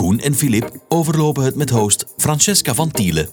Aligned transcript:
Koen 0.00 0.20
en 0.20 0.34
Filip 0.34 0.70
overlopen 0.88 1.44
het 1.44 1.54
met 1.54 1.70
host 1.70 2.04
Francesca 2.16 2.74
van 2.74 2.90
Tielen. 2.90 3.28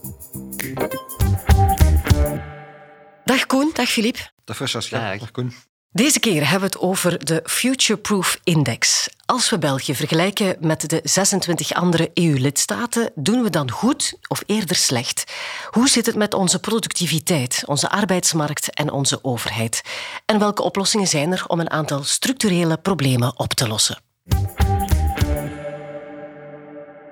Dag 3.23 3.45
Koen, 3.45 3.71
dag 3.73 3.89
Filip. 3.89 4.31
Dag 4.43 4.55
Francesca, 4.55 5.09
Dag. 5.09 5.19
dag 5.19 5.31
Koen. 5.31 5.53
Deze 5.89 6.19
keer 6.19 6.49
hebben 6.49 6.69
we 6.69 6.75
het 6.75 6.79
over 6.79 7.25
de 7.25 7.41
Future 7.45 7.99
Proof 7.99 8.39
Index. 8.43 9.09
Als 9.25 9.49
we 9.49 9.57
België 9.57 9.95
vergelijken 9.95 10.55
met 10.59 10.89
de 10.89 10.99
26 11.03 11.73
andere 11.73 12.11
EU-lidstaten, 12.13 13.11
doen 13.15 13.43
we 13.43 13.49
dan 13.49 13.71
goed 13.71 14.17
of 14.27 14.43
eerder 14.45 14.75
slecht? 14.75 15.33
Hoe 15.69 15.89
zit 15.89 16.05
het 16.05 16.15
met 16.15 16.33
onze 16.33 16.59
productiviteit, 16.59 17.63
onze 17.65 17.89
arbeidsmarkt 17.89 18.73
en 18.73 18.91
onze 18.91 19.23
overheid? 19.23 19.81
En 20.25 20.39
welke 20.39 20.63
oplossingen 20.63 21.07
zijn 21.07 21.31
er 21.31 21.43
om 21.47 21.59
een 21.59 21.71
aantal 21.71 22.03
structurele 22.03 22.77
problemen 22.77 23.39
op 23.39 23.53
te 23.53 23.67
lossen? 23.67 24.01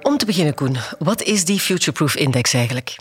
Om 0.05 0.17
te 0.17 0.25
beginnen, 0.25 0.53
Koen, 0.53 0.77
wat 0.99 1.21
is 1.21 1.45
die 1.45 1.59
Future 1.59 1.91
Proof 1.91 2.15
Index 2.15 2.53
eigenlijk? 2.53 2.95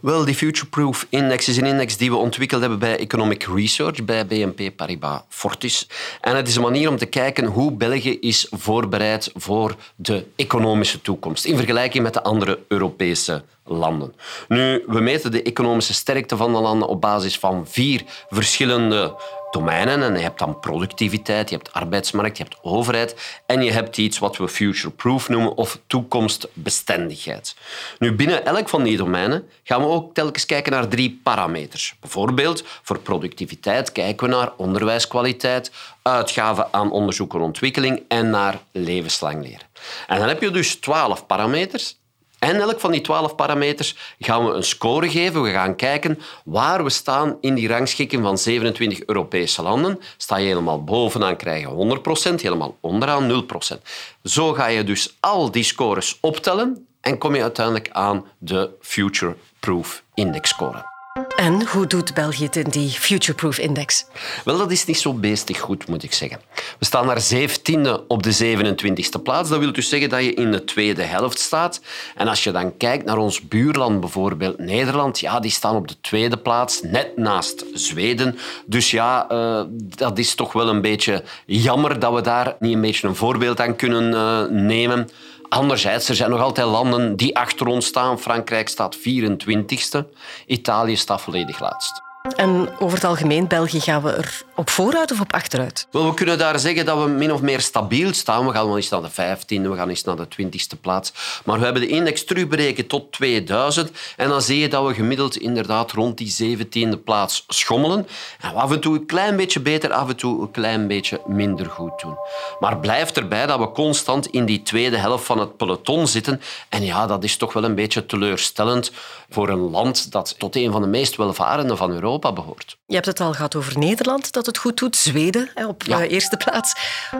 Wel, 0.00 0.24
die 0.24 0.34
Future 0.34 0.66
Proof 0.66 1.06
Index 1.08 1.48
is 1.48 1.56
een 1.56 1.66
index 1.66 1.96
die 1.96 2.10
we 2.10 2.16
ontwikkeld 2.16 2.60
hebben 2.60 2.78
bij 2.78 2.98
Economic 2.98 3.42
Research, 3.54 4.04
bij 4.04 4.26
BNP 4.26 4.76
Paribas 4.76 5.20
Fortis. 5.28 5.88
En 6.20 6.36
het 6.36 6.48
is 6.48 6.56
een 6.56 6.62
manier 6.62 6.88
om 6.88 6.96
te 6.96 7.06
kijken 7.06 7.44
hoe 7.44 7.72
België 7.72 8.18
is 8.20 8.46
voorbereid 8.50 9.30
voor 9.34 9.76
de 9.96 10.24
economische 10.36 11.00
toekomst 11.00 11.44
in 11.44 11.56
vergelijking 11.56 12.04
met 12.04 12.14
de 12.14 12.22
andere 12.22 12.58
Europese 12.68 13.42
landen. 13.64 14.14
Nu, 14.48 14.84
we 14.86 15.00
meten 15.00 15.30
de 15.30 15.42
economische 15.42 15.94
sterkte 15.94 16.36
van 16.36 16.52
de 16.52 16.58
landen 16.58 16.88
op 16.88 17.00
basis 17.00 17.38
van 17.38 17.66
vier 17.68 18.02
verschillende 18.28 19.14
domeinen. 19.50 20.02
En 20.02 20.14
je 20.14 20.22
hebt 20.22 20.38
dan 20.38 20.60
productiviteit, 20.60 21.48
je 21.48 21.56
hebt 21.56 21.72
arbeidsmarkt, 21.72 22.36
je 22.36 22.42
hebt 22.42 22.58
overheid 22.62 23.40
en 23.46 23.62
je 23.62 23.72
hebt 23.72 23.98
iets 23.98 24.18
wat 24.18 24.36
we 24.36 24.48
future-proof 24.48 25.28
noemen 25.28 25.56
of 25.56 25.78
toekomstbestendigheid. 25.86 27.56
Nu, 27.98 28.12
binnen 28.12 28.44
elk 28.44 28.68
van 28.68 28.82
die 28.82 28.96
domeinen 28.96 29.48
gaan 29.62 29.80
we 29.80 29.86
ook 29.86 30.14
telkens 30.14 30.46
kijken 30.46 30.72
naar 30.72 30.88
drie 30.88 31.20
parameters. 31.22 31.94
Bijvoorbeeld, 32.00 32.64
voor 32.82 32.98
productiviteit 32.98 33.92
kijken 33.92 34.28
we 34.28 34.34
naar 34.34 34.52
onderwijskwaliteit, 34.56 35.70
uitgaven 36.02 36.68
aan 36.70 36.90
onderzoek 36.90 37.34
en 37.34 37.40
ontwikkeling 37.40 38.02
en 38.08 38.30
naar 38.30 38.60
levenslang 38.72 39.42
leren. 39.42 39.66
En 40.06 40.18
dan 40.18 40.28
heb 40.28 40.42
je 40.42 40.50
dus 40.50 40.74
twaalf 40.74 41.26
parameters 41.26 41.96
en 42.38 42.60
elk 42.60 42.80
van 42.80 42.90
die 42.90 43.00
twaalf 43.00 43.34
parameters 43.34 43.96
gaan 44.18 44.46
we 44.46 44.52
een 44.52 44.62
score 44.62 45.10
geven. 45.10 45.42
We 45.42 45.50
gaan 45.50 45.76
kijken 45.76 46.18
waar 46.44 46.84
we 46.84 46.90
staan 46.90 47.36
in 47.40 47.54
die 47.54 47.68
rangschikking 47.68 48.22
van 48.22 48.38
27 48.38 49.04
Europese 49.06 49.62
landen. 49.62 50.00
Sta 50.16 50.36
je 50.36 50.46
helemaal 50.46 50.84
bovenaan, 50.84 51.36
krijg 51.36 51.60
je 51.60 51.98
100%, 52.30 52.34
helemaal 52.40 52.76
onderaan 52.80 53.44
0%. 53.76 53.82
Zo 54.22 54.52
ga 54.52 54.66
je 54.66 54.84
dus 54.84 55.16
al 55.20 55.50
die 55.50 55.64
scores 55.64 56.18
optellen 56.20 56.86
en 57.00 57.18
kom 57.18 57.34
je 57.34 57.42
uiteindelijk 57.42 57.88
aan 57.92 58.24
de 58.38 58.70
Future 58.80 59.36
Proof 59.60 60.02
Index 60.14 60.48
score. 60.48 60.95
En 61.36 61.66
hoe 61.66 61.86
doet 61.86 62.14
België 62.14 62.44
het 62.44 62.56
in 62.56 62.70
die 62.70 62.90
Future 62.90 63.34
Proof 63.34 63.58
Index? 63.58 64.06
Wel, 64.44 64.58
dat 64.58 64.70
is 64.70 64.84
niet 64.84 64.98
zo 64.98 65.12
beestig 65.12 65.58
goed, 65.58 65.88
moet 65.88 66.02
ik 66.02 66.12
zeggen. 66.12 66.40
We 66.78 66.84
staan 66.84 67.06
daar 67.06 67.20
zeventiende 67.20 68.04
op 68.08 68.22
de 68.22 68.56
27e 68.56 69.22
plaats. 69.22 69.48
Dat 69.48 69.58
wil 69.58 69.72
dus 69.72 69.88
zeggen 69.88 70.08
dat 70.08 70.22
je 70.22 70.34
in 70.34 70.50
de 70.50 70.64
tweede 70.64 71.02
helft 71.02 71.38
staat. 71.38 71.80
En 72.14 72.28
als 72.28 72.44
je 72.44 72.50
dan 72.50 72.76
kijkt 72.76 73.04
naar 73.04 73.16
ons 73.16 73.48
buurland, 73.48 74.00
bijvoorbeeld 74.00 74.58
Nederland, 74.58 75.20
ja, 75.20 75.40
die 75.40 75.50
staan 75.50 75.76
op 75.76 75.88
de 75.88 75.96
tweede 76.00 76.36
plaats, 76.36 76.82
net 76.82 77.16
naast 77.16 77.64
Zweden. 77.72 78.38
Dus 78.66 78.90
ja, 78.90 79.32
uh, 79.32 79.62
dat 79.96 80.18
is 80.18 80.34
toch 80.34 80.52
wel 80.52 80.68
een 80.68 80.80
beetje 80.80 81.24
jammer 81.46 81.98
dat 81.98 82.14
we 82.14 82.20
daar 82.20 82.56
niet 82.58 82.74
een 82.74 82.80
beetje 82.80 83.08
een 83.08 83.16
voorbeeld 83.16 83.60
aan 83.60 83.76
kunnen 83.76 84.12
uh, 84.12 84.60
nemen. 84.62 85.08
Anderzijds, 85.48 86.08
er 86.08 86.14
zijn 86.14 86.30
nog 86.30 86.40
altijd 86.40 86.66
landen 86.66 87.16
die 87.16 87.36
achter 87.36 87.66
ons 87.66 87.86
staan. 87.86 88.20
Frankrijk 88.20 88.68
staat 88.68 88.96
24ste, 88.96 90.04
Italië 90.46 90.96
staat 90.96 91.20
volledig 91.20 91.60
laatst. 91.60 92.05
En 92.34 92.68
over 92.78 92.94
het 92.94 93.06
algemeen, 93.06 93.48
België, 93.48 93.80
gaan 93.80 94.02
we 94.02 94.10
er 94.10 94.42
op 94.54 94.70
vooruit 94.70 95.12
of 95.12 95.20
op 95.20 95.32
achteruit? 95.32 95.86
We 95.90 96.14
kunnen 96.14 96.38
daar 96.38 96.58
zeggen 96.58 96.84
dat 96.84 97.02
we 97.02 97.08
min 97.08 97.32
of 97.32 97.40
meer 97.40 97.60
stabiel 97.60 98.12
staan. 98.12 98.46
We 98.46 98.52
gaan 98.52 98.66
wel 98.66 98.76
eens 98.76 98.88
naar 98.88 99.02
de 99.02 99.10
15e, 99.10 99.68
we 99.68 99.76
gaan 99.76 99.88
eens 99.88 100.04
naar 100.04 100.16
de 100.16 100.26
20e 100.42 100.80
plaats. 100.80 101.12
Maar 101.44 101.58
we 101.58 101.64
hebben 101.64 101.82
de 101.82 101.88
index 101.88 102.24
terugberekend 102.24 102.88
tot 102.88 103.12
2000. 103.12 103.90
En 104.16 104.28
dan 104.28 104.42
zie 104.42 104.58
je 104.58 104.68
dat 104.68 104.86
we 104.86 104.94
gemiddeld 104.94 105.36
inderdaad 105.36 105.92
rond 105.92 106.18
die 106.18 106.58
17e 106.58 107.02
plaats 107.04 107.44
schommelen. 107.48 108.06
En 108.40 108.54
af 108.54 108.72
en 108.72 108.80
toe 108.80 108.94
een 108.94 109.06
klein 109.06 109.36
beetje 109.36 109.60
beter, 109.60 109.92
af 109.92 110.08
en 110.08 110.16
toe 110.16 110.42
een 110.42 110.50
klein 110.50 110.86
beetje 110.86 111.20
minder 111.26 111.66
goed 111.66 112.00
doen. 112.00 112.16
Maar 112.60 112.78
blijf 112.78 113.10
erbij 113.10 113.46
dat 113.46 113.58
we 113.58 113.70
constant 113.70 114.26
in 114.26 114.44
die 114.44 114.62
tweede 114.62 114.96
helft 114.96 115.24
van 115.24 115.38
het 115.38 115.56
peloton 115.56 116.06
zitten. 116.06 116.40
En 116.68 116.84
ja, 116.84 117.06
dat 117.06 117.24
is 117.24 117.36
toch 117.36 117.52
wel 117.52 117.64
een 117.64 117.74
beetje 117.74 118.06
teleurstellend 118.06 118.92
voor 119.30 119.48
een 119.48 119.70
land 119.70 120.12
dat 120.12 120.34
tot 120.38 120.56
een 120.56 120.72
van 120.72 120.82
de 120.82 120.88
meest 120.88 121.16
welvarende 121.16 121.76
van 121.76 121.92
Europa 121.92 122.14
behoort. 122.18 122.76
Je 122.86 122.94
hebt 122.94 123.06
het 123.06 123.20
al 123.20 123.32
gehad 123.32 123.54
over 123.54 123.78
Nederland, 123.78 124.32
dat 124.32 124.46
het 124.46 124.58
goed 124.58 124.78
doet. 124.78 124.96
Zweden 124.96 125.50
op 125.66 125.82
ja. 125.82 125.98
de 125.98 126.08
eerste 126.08 126.36
plaats. 126.36 126.74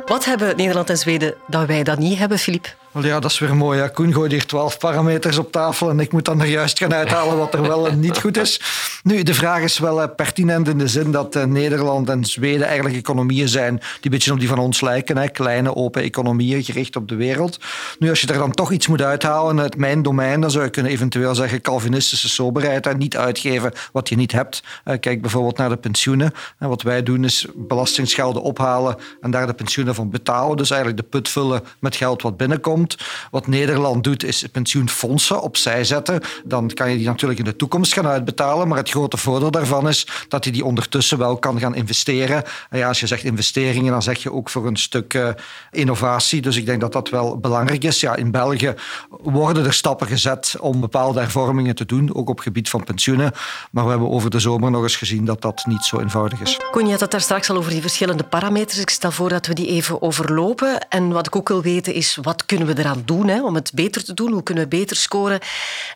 Wat 0.07 0.25
hebben 0.25 0.57
Nederland 0.57 0.91
en 0.91 0.99
Zweden 0.99 1.35
dat 1.47 1.67
wij 1.67 1.83
dat 1.83 1.99
niet 1.99 2.19
hebben, 2.19 2.39
Filip? 2.39 2.77
Ja, 3.01 3.21
dat 3.21 3.31
is 3.31 3.39
weer 3.39 3.57
mooi. 3.57 3.79
Ja. 3.79 3.89
Koen 3.89 4.13
gooit 4.13 4.33
hier 4.33 4.47
twaalf 4.47 4.79
parameters 4.79 5.39
op 5.39 5.53
tafel 5.53 5.91
en 5.91 6.01
ik 6.01 6.13
moet 6.13 6.25
dan 6.25 6.41
er 6.41 6.47
juist 6.47 6.79
gaan 6.79 6.95
uithalen 6.95 7.37
wat 7.37 7.55
er 7.55 7.63
wel 7.63 7.89
en 7.89 8.01
niet 8.01 8.19
goed 8.19 8.39
is. 8.39 8.61
Nu, 9.03 9.23
de 9.23 9.35
vraag 9.35 9.63
is 9.63 9.79
wel 9.79 10.09
pertinent 10.09 10.69
in 10.69 10.79
de 10.79 10.89
zin 10.89 11.11
dat 11.11 11.47
Nederland 11.47 12.09
en 12.09 12.25
Zweden 12.25 12.67
eigenlijk 12.67 12.97
economieën 12.97 13.49
zijn 13.49 13.75
die 13.77 13.85
een 14.01 14.11
beetje 14.11 14.33
op 14.33 14.39
die 14.39 14.49
van 14.49 14.59
ons 14.59 14.81
lijken. 14.81 15.17
Hè. 15.17 15.29
Kleine, 15.29 15.75
open 15.75 16.03
economieën, 16.03 16.65
gericht 16.65 16.97
op 16.97 17.09
de 17.09 17.15
wereld. 17.15 17.59
Nu, 17.99 18.11
als 18.11 18.21
je 18.21 18.27
er 18.27 18.39
dan 18.39 18.53
toch 18.53 18.73
iets 18.73 18.87
moet 18.87 19.03
uithalen 19.03 19.61
uit 19.61 19.77
mijn 19.77 20.03
domein, 20.03 20.41
dan 20.41 20.51
zou 20.51 20.65
je 20.65 20.71
kunnen 20.71 20.93
eventueel 20.93 21.35
zeggen 21.35 21.61
Calvinistische 21.61 22.29
soberheid 22.29 22.87
en 22.87 22.99
niet 22.99 23.17
uitgeven 23.17 23.73
wat 23.93 24.09
je 24.09 24.17
niet 24.17 24.33
hebt. 24.33 24.63
Kijk 25.01 25.21
bijvoorbeeld 25.21 25.57
naar 25.57 25.69
de 25.69 25.77
pensioenen. 25.77 26.33
En 26.59 26.69
wat 26.69 26.83
wij 26.83 27.03
doen 27.03 27.25
is 27.25 27.47
belastingsgelden 27.55 28.43
ophalen 28.43 28.97
en 29.21 29.31
daar 29.31 29.47
de 29.47 29.55
pensioenen 29.55 29.95
van 29.95 30.11
betalen. 30.11 30.57
Dus 30.57 30.71
eigenlijk 30.71 31.03
de 31.03 31.09
put 31.09 31.29
vullen 31.29 31.63
met 31.79 31.97
geld 31.97 32.23
wat 32.23 32.37
binnenkomt. 32.37 32.85
Wat 33.31 33.47
Nederland 33.47 34.05
doet, 34.05 34.25
is 34.25 34.45
pensioenfondsen 34.53 35.43
opzij 35.43 35.85
zetten. 35.85 36.21
Dan 36.45 36.71
kan 36.75 36.91
je 36.91 36.97
die 36.97 37.07
natuurlijk 37.07 37.39
in 37.39 37.45
de 37.45 37.57
toekomst 37.57 37.93
gaan 37.93 38.07
uitbetalen. 38.07 38.69
Maar 38.69 38.79
het 38.79 38.91
grote 38.91 39.17
voordeel 39.17 39.51
daarvan 39.51 39.89
is 39.89 40.07
dat 40.29 40.45
je 40.45 40.51
die 40.51 40.65
ondertussen 40.65 41.19
wel 41.19 41.37
kan 41.37 41.59
gaan 41.59 41.75
investeren. 41.75 42.45
En 42.71 42.79
ja, 42.79 42.89
als 42.89 43.01
je 43.01 43.07
zegt 43.07 43.25
investeringen, 43.25 43.93
dan 43.93 44.03
zeg 44.03 44.23
je 44.23 44.33
ook 44.33 44.51
voor 44.51 44.67
een 44.67 44.77
stuk 44.77 45.15
uh, 45.15 45.29
innovatie. 45.71 46.41
Dus 46.41 46.57
ik 46.57 46.67
denk 46.67 46.81
dat 46.81 46.93
dat 46.93 47.09
wel 47.09 47.39
belangrijk 47.39 47.85
is. 47.85 48.01
Ja, 48.01 48.17
in 48.17 48.31
België 48.31 48.75
worden 49.23 49.67
er 49.67 49.75
stappen 49.75 50.07
gezet 50.07 50.55
om 50.61 50.81
bepaalde 50.81 51.21
hervormingen 51.21 51.75
te 51.75 51.87
doen, 51.87 52.15
ook 52.15 52.29
op 52.29 52.41
gebied 52.41 52.69
van 52.69 52.85
pensioenen. 52.85 53.33
Maar 53.71 53.85
we 53.85 53.91
hebben 53.91 54.11
over 54.11 54.31
de 54.31 54.39
zomer 54.39 54.71
nog 54.71 54.83
eens 54.83 54.97
gezien 54.97 55.25
dat 55.25 55.43
dat 55.43 55.65
niet 55.67 55.85
zo 55.85 56.01
eenvoudig 56.01 56.41
is. 56.41 56.59
Koen, 56.71 56.85
je 56.85 56.91
had 56.91 57.01
het 57.01 57.11
daar 57.11 57.21
straks 57.21 57.51
al 57.51 57.57
over 57.57 57.71
die 57.71 57.81
verschillende 57.81 58.25
parameters. 58.25 58.79
Ik 58.79 58.91
stel 58.91 59.11
voor 59.11 59.29
dat 59.29 59.47
we 59.47 59.55
die 59.55 59.67
even 59.67 60.03
overlopen. 60.03 60.89
En 60.89 61.13
wat 61.13 61.27
ik 61.27 61.37
ook 61.37 61.49
wil 61.49 61.63
weten 61.63 61.95
is, 61.95 62.19
wat 62.23 62.47
kunnen 62.47 62.67
we 62.67 62.75
eraan 62.79 63.03
doen 63.05 63.29
hè, 63.29 63.45
om 63.45 63.55
het 63.55 63.73
beter 63.75 64.05
te 64.05 64.15
doen? 64.15 64.33
Hoe 64.33 64.43
kunnen 64.43 64.65
we 64.65 64.71
beter 64.71 64.97
scoren? 64.97 65.41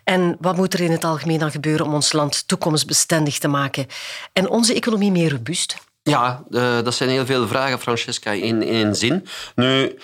En 0.05 0.37
wat 0.41 0.57
moet 0.57 0.75
er 0.75 0.81
in 0.81 0.91
het 0.91 1.05
algemeen 1.05 1.39
dan 1.39 1.51
gebeuren 1.51 1.87
om 1.87 1.95
ons 1.95 2.13
land 2.13 2.49
toekomstbestendig 2.49 3.39
te 3.39 3.49
maken 3.49 3.87
en 4.33 4.49
onze 4.49 4.75
economie 4.75 5.11
meer 5.11 5.31
robuust? 5.31 5.90
Ja, 6.03 6.45
uh, 6.51 6.83
dat 6.83 6.95
zijn 6.95 7.11
heel 7.11 7.27
veel 7.27 7.49
vragen, 7.49 7.79
Francesca, 7.79 8.31
in 8.31 8.63
één 8.63 8.97
zin. 8.97 9.27
Nu, 9.55 9.99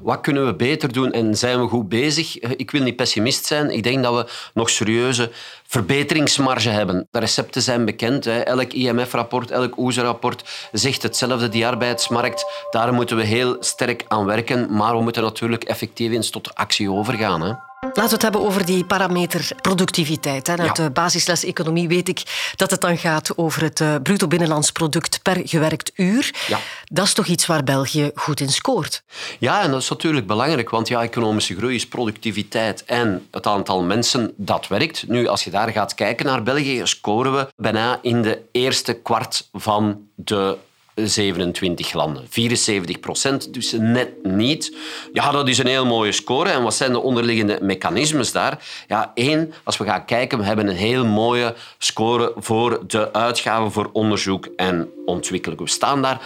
wat 0.00 0.20
kunnen 0.20 0.46
we 0.46 0.54
beter 0.54 0.92
doen 0.92 1.12
en 1.12 1.36
zijn 1.36 1.60
we 1.60 1.68
goed 1.68 1.88
bezig? 1.88 2.38
Ik 2.38 2.70
wil 2.70 2.82
niet 2.82 2.96
pessimist 2.96 3.46
zijn. 3.46 3.70
Ik 3.70 3.82
denk 3.82 4.02
dat 4.02 4.14
we 4.14 4.32
nog 4.54 4.70
serieuze 4.70 5.30
verbeteringsmarge 5.66 6.68
hebben. 6.68 7.08
De 7.10 7.18
recepten 7.18 7.62
zijn 7.62 7.84
bekend. 7.84 8.24
Hè. 8.24 8.38
Elk 8.38 8.72
IMF-rapport, 8.72 9.50
elk 9.50 9.78
OESO-rapport 9.78 10.68
zegt 10.72 11.02
hetzelfde. 11.02 11.48
Die 11.48 11.66
arbeidsmarkt, 11.66 12.44
daar 12.70 12.94
moeten 12.94 13.16
we 13.16 13.24
heel 13.24 13.56
sterk 13.60 14.04
aan 14.08 14.24
werken. 14.24 14.76
Maar 14.76 14.96
we 14.96 15.02
moeten 15.02 15.22
natuurlijk 15.22 15.64
effectief 15.64 16.12
eens 16.12 16.30
tot 16.30 16.54
actie 16.54 16.90
overgaan. 16.90 17.42
Hè. 17.42 17.65
Laten 17.86 18.04
we 18.04 18.14
het 18.14 18.22
hebben 18.22 18.40
over 18.40 18.66
die 18.66 18.84
parameter 18.84 19.48
productiviteit. 19.60 20.48
Uit 20.48 20.76
de 20.76 20.90
basisles 20.90 21.44
economie 21.44 21.88
weet 21.88 22.08
ik 22.08 22.52
dat 22.56 22.70
het 22.70 22.80
dan 22.80 22.98
gaat 22.98 23.36
over 23.36 23.62
het 23.62 23.80
uh, 23.80 23.94
bruto 24.02 24.26
binnenlands 24.26 24.70
product 24.70 25.22
per 25.22 25.40
gewerkt 25.44 25.92
uur. 25.94 26.34
Ja. 26.46 26.58
Dat 26.84 27.04
is 27.04 27.12
toch 27.12 27.26
iets 27.26 27.46
waar 27.46 27.64
België 27.64 28.10
goed 28.14 28.40
in 28.40 28.48
scoort? 28.48 29.02
Ja, 29.38 29.62
en 29.62 29.70
dat 29.70 29.82
is 29.82 29.88
natuurlijk 29.88 30.26
belangrijk, 30.26 30.70
want 30.70 30.88
ja, 30.88 31.02
economische 31.02 31.56
groei 31.56 31.74
is 31.74 31.86
productiviteit 31.86 32.84
en 32.84 33.26
het 33.30 33.46
aantal 33.46 33.82
mensen 33.82 34.32
dat 34.36 34.68
werkt. 34.68 35.08
Nu, 35.08 35.26
als 35.26 35.44
je 35.44 35.50
daar 35.50 35.68
gaat 35.68 35.94
kijken 35.94 36.26
naar 36.26 36.42
België, 36.42 36.80
scoren 36.84 37.34
we 37.34 37.48
bijna 37.56 37.98
in 38.02 38.22
de 38.22 38.40
eerste 38.52 38.92
kwart 38.92 39.48
van 39.52 40.00
de 40.14 40.56
27 41.04 41.92
landen. 41.92 42.26
74 42.28 43.00
procent, 43.00 43.54
dus 43.54 43.72
net 43.78 44.08
niet. 44.22 44.76
Ja, 45.12 45.30
dat 45.30 45.48
is 45.48 45.58
een 45.58 45.66
heel 45.66 45.86
mooie 45.86 46.12
score. 46.12 46.50
En 46.50 46.62
wat 46.62 46.74
zijn 46.74 46.92
de 46.92 47.00
onderliggende 47.00 47.58
mechanismes 47.62 48.32
daar? 48.32 48.64
Ja, 48.88 49.10
één, 49.14 49.52
als 49.64 49.76
we 49.76 49.84
gaan 49.84 50.04
kijken, 50.04 50.38
we 50.38 50.44
hebben 50.44 50.68
een 50.68 50.76
heel 50.76 51.04
mooie 51.04 51.54
score 51.78 52.32
voor 52.36 52.82
de 52.86 53.12
uitgaven 53.12 53.72
voor 53.72 53.90
onderzoek 53.92 54.48
en 54.56 54.90
ontwikkeling. 55.04 55.60
We 55.60 55.68
staan 55.68 56.02
daar 56.02 56.20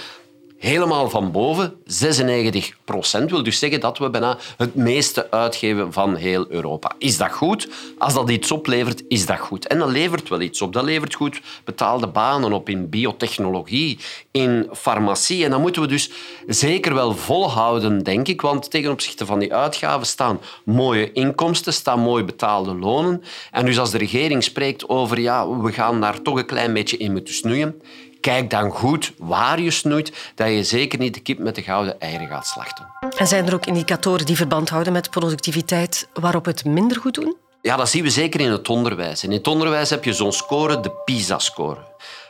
helemaal 0.60 1.10
van 1.10 1.32
boven. 1.32 1.74
96 1.84 2.76
procent 2.84 3.30
wil 3.30 3.42
dus 3.42 3.58
zeggen 3.58 3.80
dat 3.80 3.98
we 3.98 4.10
bijna 4.10 4.38
het 4.56 4.74
meeste 4.74 5.30
uitgeven 5.30 5.92
van 5.92 6.14
heel 6.14 6.46
Europa. 6.48 6.92
Is 6.98 7.16
dat 7.16 7.32
goed? 7.32 7.68
Als 7.98 8.14
dat 8.14 8.30
iets 8.30 8.50
oplevert, 8.50 9.02
is 9.08 9.26
dat 9.26 9.38
goed. 9.38 9.66
En 9.66 9.78
dat 9.78 9.90
levert 9.90 10.28
wel 10.28 10.40
iets 10.40 10.62
op. 10.62 10.72
Dat 10.72 10.84
levert 10.84 11.14
goed 11.14 11.40
betaalde 11.64 12.06
banen 12.06 12.52
op 12.52 12.68
in 12.68 12.88
biotechnologie, 12.88 13.98
in 14.30 14.68
farmacie. 14.72 15.44
En 15.44 15.50
dat 15.50 15.60
moeten 15.60 15.82
we 15.82 15.88
dus 15.88 16.10
zeker 16.46 16.94
wel 16.94 17.14
volhouden, 17.14 18.02
denk 18.02 18.28
ik. 18.28 18.40
Want 18.40 18.70
tegen 18.70 18.90
opzichte 18.90 19.26
van 19.26 19.38
die 19.38 19.54
uitgaven 19.54 20.06
staan 20.06 20.40
mooie 20.64 21.12
inkomsten, 21.12 21.72
staan 21.72 22.00
mooi 22.00 22.24
betaalde 22.24 22.74
lonen. 22.74 23.22
En 23.50 23.64
dus 23.64 23.78
als 23.78 23.90
de 23.90 23.98
regering 23.98 24.44
spreekt 24.44 24.88
over 24.88 25.20
ja, 25.20 25.48
we 25.48 25.72
gaan 25.72 26.00
daar 26.00 26.22
toch 26.22 26.38
een 26.38 26.46
klein 26.46 26.72
beetje 26.72 26.96
in 26.96 27.12
moeten 27.12 27.34
snoeien, 27.34 27.80
kijk 28.20 28.50
dan 28.50 28.70
goed 28.70 29.12
waar 29.18 29.60
je 29.60 29.70
snoeit, 29.70 30.32
dat 30.34 30.48
je 30.48 30.64
zeker 30.64 30.98
niet 30.98 31.14
de 31.14 31.20
kip 31.20 31.38
met 31.38 31.54
de 31.54 31.62
gouden 31.62 32.00
eieren 32.00 32.28
gaat 32.28 32.46
slachten. 32.46 32.86
En 33.16 33.26
zijn 33.26 33.46
er 33.46 33.54
ook 33.54 33.66
indicatoren 33.66 34.26
die 34.26 34.36
verband 34.36 34.68
houden 34.68 34.92
met 34.92 35.10
productiviteit 35.10 36.08
waarop 36.12 36.44
het 36.44 36.64
minder 36.64 37.00
goed 37.00 37.14
doen? 37.14 37.36
Ja, 37.62 37.76
dat 37.76 37.88
zien 37.88 38.02
we 38.02 38.10
zeker 38.10 38.40
in 38.40 38.50
het 38.50 38.68
onderwijs. 38.68 39.24
In 39.24 39.32
het 39.32 39.46
onderwijs 39.46 39.90
heb 39.90 40.04
je 40.04 40.12
zo'n 40.12 40.32
score, 40.32 40.80
de 40.80 40.90
PISA-score. 41.04 41.88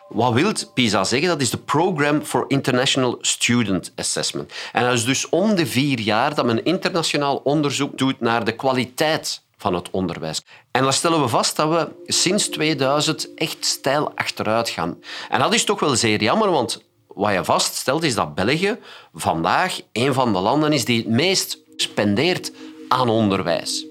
Wat 0.09 0.33
wil 0.33 0.53
PISA 0.75 1.05
zeggen? 1.05 1.29
Dat 1.29 1.41
is 1.41 1.51
de 1.51 1.57
Program 1.57 2.23
for 2.23 2.45
International 2.49 3.19
Student 3.21 3.93
Assessment. 3.97 4.53
En 4.73 4.85
dat 4.85 4.93
is 4.93 5.05
dus 5.05 5.29
om 5.29 5.55
de 5.55 5.67
vier 5.67 6.01
jaar 6.01 6.35
dat 6.35 6.45
men 6.45 6.65
internationaal 6.65 7.37
onderzoek 7.37 7.99
doet 7.99 8.21
naar 8.21 8.45
de 8.45 8.53
kwaliteit 8.53 9.43
van 9.61 9.75
het 9.75 9.91
onderwijs. 9.91 10.43
En 10.71 10.83
dan 10.83 10.93
stellen 10.93 11.21
we 11.21 11.29
vast 11.29 11.57
dat 11.57 11.69
we 11.69 12.13
sinds 12.13 12.49
2000 12.49 13.35
echt 13.35 13.65
stijl 13.65 14.13
achteruit 14.15 14.69
gaan. 14.69 14.99
En 15.29 15.41
dat 15.41 15.55
is 15.55 15.65
toch 15.65 15.81
wel 15.81 15.97
zeer 15.97 16.23
jammer, 16.23 16.51
want 16.51 16.83
wat 17.07 17.33
je 17.33 17.45
vaststelt 17.45 18.03
is 18.03 18.15
dat 18.15 18.35
België 18.35 18.79
vandaag 19.15 19.81
een 19.93 20.15
van 20.15 20.33
de 20.33 20.39
landen 20.39 20.73
is 20.73 20.85
die 20.85 20.99
het 20.99 21.09
meest 21.09 21.59
spendeert 21.77 22.53
aan 22.89 23.09
onderwijs. 23.09 23.87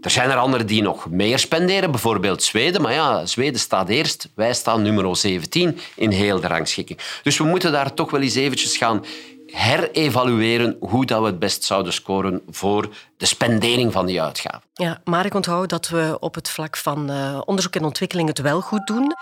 Er 0.00 0.10
zijn 0.10 0.30
er 0.30 0.36
anderen 0.36 0.66
die 0.66 0.82
nog 0.82 1.10
meer 1.10 1.38
spenderen, 1.38 1.90
bijvoorbeeld 1.90 2.42
Zweden. 2.42 2.82
Maar 2.82 2.92
ja, 2.92 3.26
Zweden 3.26 3.60
staat 3.60 3.88
eerst. 3.88 4.28
Wij 4.34 4.54
staan 4.54 4.82
nummer 4.82 5.16
17 5.16 5.78
in 5.96 6.10
heel 6.10 6.40
de 6.40 6.46
rangschikking. 6.46 6.98
Dus 7.22 7.38
we 7.38 7.44
moeten 7.44 7.72
daar 7.72 7.94
toch 7.94 8.10
wel 8.10 8.20
eens 8.20 8.34
eventjes 8.34 8.76
gaan 8.76 9.04
herevalueren 9.52 10.76
hoe 10.80 11.06
dat 11.06 11.20
we 11.20 11.26
het 11.26 11.38
best 11.38 11.64
zouden 11.64 11.92
scoren 11.92 12.42
voor 12.50 12.88
de 13.16 13.26
spendering 13.26 13.92
van 13.92 14.06
die 14.06 14.22
uitgaven. 14.22 14.62
Ja, 14.74 15.00
maar 15.04 15.26
ik 15.26 15.34
onthoud 15.34 15.68
dat 15.68 15.88
we 15.88 16.16
op 16.20 16.34
het 16.34 16.50
vlak 16.50 16.76
van 16.76 17.10
uh, 17.10 17.40
onderzoek 17.44 17.74
en 17.74 17.84
ontwikkeling 17.84 18.28
het 18.28 18.38
wel 18.38 18.60
goed 18.60 18.86
doen. 18.86 19.14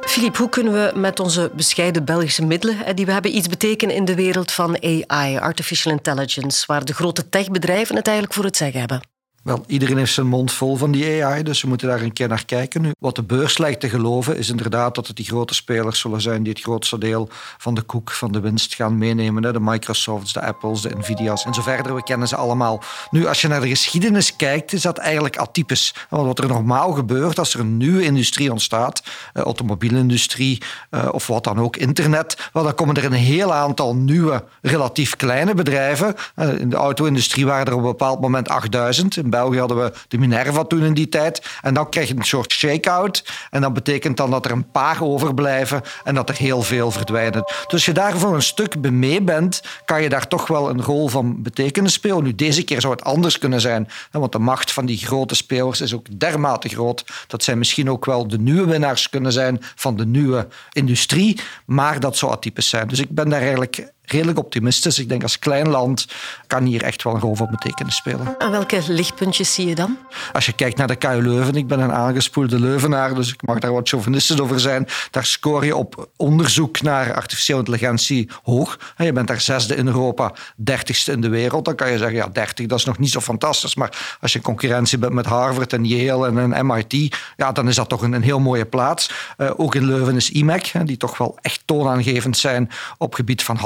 Filip, 0.00 0.36
hoe 0.36 0.48
kunnen 0.48 0.72
we 0.72 0.98
met 0.98 1.20
onze 1.20 1.50
bescheiden 1.54 2.04
Belgische 2.04 2.44
middelen 2.44 2.96
die 2.96 3.06
we 3.06 3.12
hebben 3.12 3.36
iets 3.36 3.48
betekenen 3.48 3.94
in 3.94 4.04
de 4.04 4.14
wereld 4.14 4.52
van 4.52 4.82
AI, 4.82 5.38
artificial 5.38 5.92
intelligence, 5.92 6.64
waar 6.66 6.84
de 6.84 6.94
grote 6.94 7.28
techbedrijven 7.28 7.96
het 7.96 8.06
eigenlijk 8.06 8.36
voor 8.36 8.44
het 8.44 8.56
zeggen 8.56 8.80
hebben? 8.80 9.00
Wel, 9.42 9.64
iedereen 9.66 9.96
heeft 9.96 10.12
zijn 10.12 10.26
mond 10.26 10.52
vol 10.52 10.76
van 10.76 10.90
die 10.90 11.24
AI, 11.24 11.42
dus 11.42 11.62
we 11.62 11.68
moeten 11.68 11.88
daar 11.88 12.00
een 12.00 12.12
keer 12.12 12.28
naar 12.28 12.44
kijken. 12.44 12.82
Nu, 12.82 12.92
wat 12.98 13.14
de 13.14 13.22
beurs 13.22 13.58
lijkt 13.58 13.80
te 13.80 13.88
geloven, 13.88 14.36
is 14.36 14.48
inderdaad 14.48 14.94
dat 14.94 15.06
het 15.06 15.16
die 15.16 15.24
grote 15.24 15.54
spelers 15.54 16.00
zullen 16.00 16.20
zijn 16.20 16.42
die 16.42 16.52
het 16.52 16.62
grootste 16.62 16.98
deel 16.98 17.28
van 17.58 17.74
de 17.74 17.82
koek, 17.82 18.10
van 18.10 18.32
de 18.32 18.40
winst 18.40 18.74
gaan 18.74 18.98
meenemen. 18.98 19.44
Hè? 19.44 19.52
De 19.52 19.60
Microsofts, 19.60 20.32
de 20.32 20.42
Apples, 20.42 20.80
de 20.80 20.96
Nvidia's 20.96 21.44
en 21.44 21.54
zo 21.54 21.62
verder. 21.62 21.94
We 21.94 22.02
kennen 22.02 22.28
ze 22.28 22.36
allemaal. 22.36 22.82
Nu, 23.10 23.26
als 23.26 23.40
je 23.40 23.48
naar 23.48 23.60
de 23.60 23.68
geschiedenis 23.68 24.36
kijkt, 24.36 24.72
is 24.72 24.82
dat 24.82 24.98
eigenlijk 24.98 25.36
atypisch. 25.36 25.94
Want 26.08 26.26
wat 26.26 26.38
er 26.38 26.48
normaal 26.48 26.92
gebeurt 26.92 27.38
als 27.38 27.54
er 27.54 27.60
een 27.60 27.76
nieuwe 27.76 28.02
industrie 28.02 28.50
ontstaat, 28.50 29.02
eh, 29.32 29.42
automobielindustrie 29.42 30.62
eh, 30.90 31.08
of 31.10 31.26
wat 31.26 31.44
dan 31.44 31.58
ook, 31.58 31.76
internet, 31.76 32.50
dan 32.52 32.74
komen 32.74 32.94
er 32.94 33.04
een 33.04 33.12
heel 33.12 33.54
aantal 33.54 33.94
nieuwe, 33.94 34.44
relatief 34.62 35.16
kleine 35.16 35.54
bedrijven. 35.54 36.14
Eh, 36.34 36.58
in 36.58 36.70
de 36.70 36.76
auto-industrie 36.76 37.46
waren 37.46 37.66
er 37.66 37.72
op 37.72 37.78
een 37.78 37.84
bepaald 37.84 38.20
moment 38.20 38.48
8000. 38.48 39.27
In 39.28 39.34
België 39.34 39.58
hadden 39.58 39.76
we 39.76 39.92
de 40.08 40.18
Minerva 40.18 40.64
toen 40.64 40.82
in 40.82 40.94
die 40.94 41.08
tijd. 41.08 41.42
En 41.62 41.74
dan 41.74 41.90
krijg 41.90 42.08
je 42.08 42.16
een 42.16 42.22
soort 42.22 42.52
shake-out. 42.52 43.24
En 43.50 43.60
dat 43.60 43.72
betekent 43.72 44.16
dan 44.16 44.30
dat 44.30 44.44
er 44.44 44.50
een 44.50 44.70
paar 44.70 45.02
overblijven 45.02 45.82
en 46.04 46.14
dat 46.14 46.28
er 46.28 46.36
heel 46.36 46.62
veel 46.62 46.90
verdwijnen. 46.90 47.42
Dus 47.42 47.72
als 47.72 47.84
je 47.84 47.92
daarvoor 47.92 48.34
een 48.34 48.42
stuk 48.42 48.90
mee 48.90 49.22
bent, 49.22 49.62
kan 49.84 50.02
je 50.02 50.08
daar 50.08 50.28
toch 50.28 50.46
wel 50.46 50.70
een 50.70 50.82
rol 50.82 51.08
van 51.08 51.42
betekenis 51.42 51.92
spelen. 51.92 52.22
Nu, 52.22 52.34
deze 52.34 52.62
keer 52.62 52.80
zou 52.80 52.92
het 52.92 53.04
anders 53.04 53.38
kunnen 53.38 53.60
zijn. 53.60 53.88
Want 54.10 54.32
de 54.32 54.38
macht 54.38 54.72
van 54.72 54.86
die 54.86 54.98
grote 54.98 55.34
spelers 55.34 55.80
is 55.80 55.94
ook 55.94 56.18
dermate 56.18 56.68
groot 56.68 57.04
dat 57.26 57.42
zij 57.42 57.56
misschien 57.56 57.90
ook 57.90 58.04
wel 58.04 58.28
de 58.28 58.38
nieuwe 58.38 58.66
winnaars 58.66 59.10
kunnen 59.10 59.32
zijn 59.32 59.58
van 59.74 59.96
de 59.96 60.06
nieuwe 60.06 60.48
industrie. 60.72 61.40
Maar 61.66 62.00
dat 62.00 62.16
zou 62.16 62.32
atypisch 62.32 62.68
zijn. 62.68 62.88
Dus 62.88 63.00
ik 63.00 63.10
ben 63.10 63.28
daar 63.28 63.40
eigenlijk 63.40 63.92
redelijk 64.10 64.38
optimistisch. 64.38 64.98
Ik 64.98 65.08
denk 65.08 65.22
als 65.22 65.38
klein 65.38 65.68
land 65.68 66.06
kan 66.46 66.64
hier 66.64 66.82
echt 66.82 67.02
wel 67.02 67.14
een 67.14 67.20
rol 67.20 67.34
van 67.34 67.48
betekenis 67.50 67.96
spelen. 67.96 68.38
En 68.38 68.50
welke 68.50 68.82
lichtpuntjes 68.88 69.54
zie 69.54 69.66
je 69.66 69.74
dan? 69.74 69.98
Als 70.32 70.46
je 70.46 70.52
kijkt 70.52 70.76
naar 70.76 70.86
de 70.86 70.96
KU 70.96 71.22
Leuven, 71.22 71.54
ik 71.54 71.66
ben 71.66 71.80
een 71.80 71.92
aangespoelde 71.92 72.60
Leuvenaar, 72.60 73.14
dus 73.14 73.32
ik 73.32 73.42
mag 73.42 73.58
daar 73.58 73.72
wat 73.72 73.88
chauvinistisch 73.88 74.40
over 74.40 74.60
zijn. 74.60 74.88
Daar 75.10 75.24
scoor 75.24 75.64
je 75.64 75.76
op 75.76 76.08
onderzoek 76.16 76.82
naar 76.82 77.14
artificiële 77.14 77.58
intelligentie 77.58 78.28
hoog. 78.42 78.94
Je 78.96 79.12
bent 79.12 79.28
daar 79.28 79.40
zesde 79.40 79.74
in 79.74 79.86
Europa, 79.86 80.32
dertigste 80.56 81.12
in 81.12 81.20
de 81.20 81.28
wereld. 81.28 81.64
Dan 81.64 81.74
kan 81.74 81.90
je 81.90 81.98
zeggen, 81.98 82.16
ja, 82.16 82.28
dertig, 82.28 82.66
dat 82.66 82.78
is 82.78 82.84
nog 82.84 82.98
niet 82.98 83.10
zo 83.10 83.20
fantastisch. 83.20 83.74
Maar 83.74 84.16
als 84.20 84.32
je 84.32 84.38
in 84.38 84.44
concurrentie 84.44 84.98
bent 84.98 85.12
met 85.12 85.26
Harvard 85.26 85.72
en 85.72 85.84
Yale 85.84 86.26
en 86.26 86.36
een 86.36 86.66
MIT, 86.66 87.16
ja, 87.36 87.52
dan 87.52 87.68
is 87.68 87.74
dat 87.74 87.88
toch 87.88 88.02
een, 88.02 88.12
een 88.12 88.22
heel 88.22 88.40
mooie 88.40 88.66
plaats. 88.66 89.10
Uh, 89.38 89.50
ook 89.56 89.74
in 89.74 89.86
Leuven 89.86 90.16
is 90.16 90.30
IMEC, 90.30 90.72
die 90.84 90.96
toch 90.96 91.18
wel 91.18 91.38
echt 91.40 91.62
toonaangevend 91.64 92.36
zijn 92.36 92.70
op 92.98 93.14
gebied 93.14 93.42
van 93.42 93.56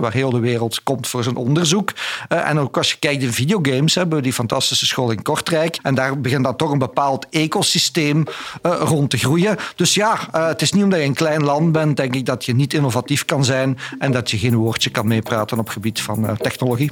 waar 0.00 0.12
heel 0.12 0.30
de 0.30 0.38
wereld 0.38 0.82
komt 0.82 1.08
voor 1.08 1.22
zijn 1.22 1.36
onderzoek. 1.36 1.92
Eh, 2.28 2.48
en 2.48 2.58
ook 2.58 2.76
als 2.76 2.90
je 2.90 2.98
kijkt 2.98 3.22
in 3.22 3.32
videogames, 3.32 3.94
hebben 3.94 4.16
we 4.16 4.22
die 4.22 4.32
fantastische 4.32 4.86
school 4.86 5.10
in 5.10 5.22
Kortrijk. 5.22 5.78
En 5.82 5.94
daar 5.94 6.20
begint 6.20 6.44
dan 6.44 6.56
toch 6.56 6.70
een 6.70 6.78
bepaald 6.78 7.26
ecosysteem 7.30 8.24
uh, 8.62 8.80
rond 8.84 9.10
te 9.10 9.18
groeien. 9.18 9.56
Dus 9.76 9.94
ja, 9.94 10.18
uh, 10.34 10.46
het 10.46 10.62
is 10.62 10.72
niet 10.72 10.84
omdat 10.84 10.98
je 10.98 11.04
een 11.04 11.14
klein 11.14 11.44
land 11.44 11.72
bent, 11.72 11.96
denk 11.96 12.14
ik, 12.14 12.26
dat 12.26 12.44
je 12.44 12.54
niet 12.54 12.74
innovatief 12.74 13.24
kan 13.24 13.44
zijn 13.44 13.78
en 13.98 14.12
dat 14.12 14.30
je 14.30 14.38
geen 14.38 14.54
woordje 14.54 14.90
kan 14.90 15.06
meepraten 15.06 15.58
op 15.58 15.64
het 15.64 15.72
gebied 15.72 16.00
van 16.00 16.36
technologie. 16.36 16.90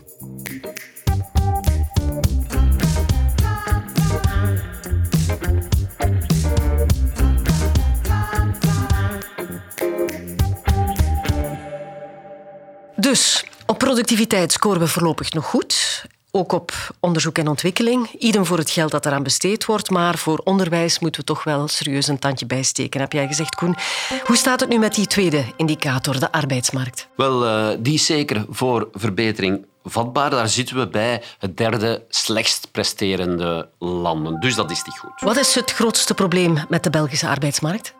Dus 13.08 13.44
op 13.66 13.78
productiviteit 13.78 14.52
scoren 14.52 14.80
we 14.80 14.86
voorlopig 14.86 15.32
nog 15.32 15.46
goed. 15.46 16.04
Ook 16.30 16.52
op 16.52 16.72
onderzoek 17.00 17.38
en 17.38 17.48
ontwikkeling. 17.48 18.10
Idem 18.18 18.46
voor 18.46 18.58
het 18.58 18.70
geld 18.70 18.90
dat 18.90 19.06
eraan 19.06 19.22
besteed 19.22 19.64
wordt. 19.64 19.90
Maar 19.90 20.18
voor 20.18 20.40
onderwijs 20.44 20.98
moeten 20.98 21.20
we 21.20 21.26
toch 21.26 21.44
wel 21.44 21.68
serieus 21.68 22.06
een 22.06 22.18
tandje 22.18 22.46
bijsteken, 22.46 23.00
heb 23.00 23.12
jij 23.12 23.26
gezegd, 23.26 23.54
Koen. 23.54 23.76
Hoe 24.24 24.36
staat 24.36 24.60
het 24.60 24.68
nu 24.68 24.78
met 24.78 24.94
die 24.94 25.06
tweede 25.06 25.44
indicator, 25.56 26.20
de 26.20 26.32
arbeidsmarkt? 26.32 27.08
Wel, 27.16 27.46
uh, 27.46 27.76
die 27.78 27.94
is 27.94 28.06
zeker 28.06 28.44
voor 28.50 28.88
verbetering 28.92 29.66
vatbaar. 29.84 30.30
Daar 30.30 30.48
zitten 30.48 30.76
we 30.76 30.88
bij 30.88 31.22
het 31.38 31.56
derde 31.56 32.04
slechtst 32.08 32.68
presterende 32.72 33.68
landen. 33.78 34.40
Dus 34.40 34.54
dat 34.54 34.70
is 34.70 34.82
niet 34.84 34.98
goed. 34.98 35.20
Wat 35.20 35.36
is 35.36 35.54
het 35.54 35.72
grootste 35.72 36.14
probleem 36.14 36.64
met 36.68 36.82
de 36.82 36.90
Belgische 36.90 37.28
arbeidsmarkt? 37.28 37.94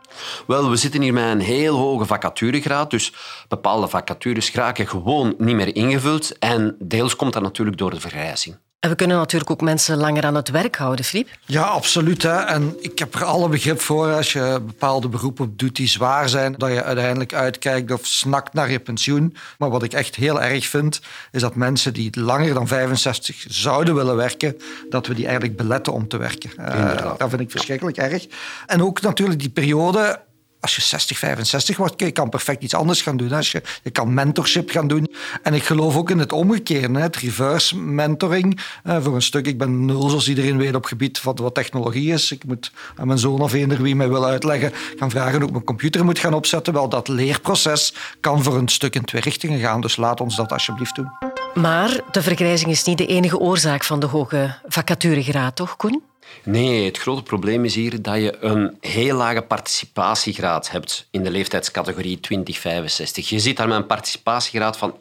Wel, 0.46 0.70
we 0.70 0.76
zitten 0.76 1.02
hier 1.02 1.12
met 1.12 1.24
een 1.24 1.40
heel 1.40 1.76
hoge 1.76 2.04
vacaturegraad. 2.04 2.90
Dus 2.90 3.12
bepaalde 3.48 3.88
vacatures 3.88 4.52
raken 4.52 4.88
gewoon 4.88 5.34
niet 5.38 5.56
meer 5.56 5.76
ingevuld. 5.76 6.38
En 6.38 6.76
deels 6.78 7.16
komt 7.16 7.32
dat 7.32 7.42
natuurlijk 7.42 7.78
door 7.78 7.90
de 7.90 8.00
vergrijzing. 8.00 8.56
En 8.80 8.90
we 8.90 8.96
kunnen 8.96 9.16
natuurlijk 9.16 9.50
ook 9.50 9.60
mensen 9.60 9.96
langer 9.96 10.24
aan 10.24 10.34
het 10.34 10.50
werk 10.50 10.76
houden, 10.76 11.04
Filip. 11.04 11.28
Ja, 11.44 11.62
absoluut. 11.62 12.22
Hè. 12.22 12.36
En 12.36 12.76
ik 12.80 12.98
heb 12.98 13.14
er 13.14 13.24
alle 13.24 13.48
begrip 13.48 13.80
voor 13.80 14.12
als 14.12 14.32
je 14.32 14.60
bepaalde 14.66 15.08
beroepen 15.08 15.56
doet 15.56 15.76
die 15.76 15.88
zwaar 15.88 16.28
zijn, 16.28 16.54
dat 16.56 16.70
je 16.70 16.82
uiteindelijk 16.82 17.34
uitkijkt 17.34 17.92
of 17.92 18.06
snakt 18.06 18.52
naar 18.52 18.70
je 18.70 18.78
pensioen. 18.78 19.36
Maar 19.58 19.70
wat 19.70 19.82
ik 19.82 19.92
echt 19.92 20.14
heel 20.14 20.42
erg 20.42 20.66
vind, 20.66 21.00
is 21.32 21.40
dat 21.40 21.54
mensen 21.54 21.92
die 21.92 22.20
langer 22.20 22.54
dan 22.54 22.68
65 22.68 23.44
zouden 23.48 23.94
willen 23.94 24.16
werken, 24.16 24.56
dat 24.88 25.06
we 25.06 25.14
die 25.14 25.26
eigenlijk 25.26 25.56
beletten 25.56 25.92
om 25.92 26.08
te 26.08 26.16
werken. 26.16 26.50
Uh, 26.58 27.16
dat 27.18 27.28
vind 27.28 27.40
ik 27.40 27.50
verschrikkelijk 27.50 27.96
erg. 27.96 28.26
En 28.66 28.82
ook 28.82 29.00
natuurlijk 29.00 29.40
die 29.40 29.50
periode 29.50 30.20
als 30.60 30.76
je 30.76 30.82
60, 30.82 31.18
65 31.18 31.76
wordt, 31.76 32.00
je 32.00 32.10
kan 32.10 32.28
perfect 32.28 32.62
iets 32.62 32.74
anders 32.74 33.02
gaan 33.02 33.16
doen. 33.16 33.32
Als 33.32 33.52
je, 33.52 33.62
je 33.82 33.90
kan 33.90 34.14
mentorship 34.14 34.70
gaan 34.70 34.88
doen. 34.88 35.14
En 35.42 35.54
ik 35.54 35.64
geloof 35.64 35.96
ook 35.96 36.10
in 36.10 36.18
het 36.18 36.32
omgekeerde, 36.32 36.98
het 36.98 37.16
reverse 37.16 37.76
mentoring. 37.76 38.60
Uh, 38.84 39.02
voor 39.02 39.14
een 39.14 39.22
stuk, 39.22 39.46
ik 39.46 39.58
ben 39.58 39.84
nul, 39.84 40.08
zoals 40.08 40.28
iedereen 40.28 40.56
weet, 40.56 40.74
op 40.74 40.84
gebied 40.84 41.18
van 41.18 41.36
wat 41.42 41.54
technologie 41.54 42.12
is. 42.12 42.32
Ik 42.32 42.44
moet 42.44 42.72
aan 42.96 43.06
mijn 43.06 43.18
zoon 43.18 43.40
of 43.40 43.52
eender 43.52 43.82
wie 43.82 43.96
mij 43.96 44.08
wil 44.08 44.24
uitleggen, 44.24 44.72
gaan 44.96 45.10
vragen 45.10 45.34
hoe 45.34 45.46
ik 45.46 45.52
mijn 45.52 45.64
computer 45.64 46.04
moet 46.04 46.18
gaan 46.18 46.34
opzetten. 46.34 46.72
Wel, 46.72 46.88
dat 46.88 47.08
leerproces 47.08 47.94
kan 48.20 48.42
voor 48.42 48.56
een 48.56 48.68
stuk 48.68 48.94
in 48.94 49.04
twee 49.04 49.22
richtingen 49.22 49.60
gaan. 49.60 49.80
Dus 49.80 49.96
laat 49.96 50.20
ons 50.20 50.36
dat 50.36 50.52
alsjeblieft 50.52 50.94
doen. 50.94 51.10
Maar 51.54 52.00
de 52.10 52.22
vergrijzing 52.22 52.70
is 52.70 52.84
niet 52.84 52.98
de 52.98 53.06
enige 53.06 53.38
oorzaak 53.38 53.84
van 53.84 54.00
de 54.00 54.06
hoge 54.06 54.54
vacaturegraad, 54.66 55.56
toch, 55.56 55.76
Koen? 55.76 56.02
Nee, 56.44 56.84
het 56.84 56.98
grote 56.98 57.22
probleem 57.22 57.64
is 57.64 57.74
hier 57.74 58.02
dat 58.02 58.16
je 58.16 58.36
een 58.40 58.76
heel 58.80 59.16
lage 59.16 59.42
participatiegraad 59.42 60.70
hebt 60.70 61.08
in 61.10 61.22
de 61.22 61.30
leeftijdscategorie 61.30 62.18
20-65. 62.34 63.28
Je 63.28 63.38
ziet 63.38 63.56
daar 63.56 63.68
met 63.68 63.76
een 63.76 63.86
participatiegraad 63.86 64.76
van 64.76 64.94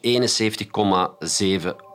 procent. 1.18 1.87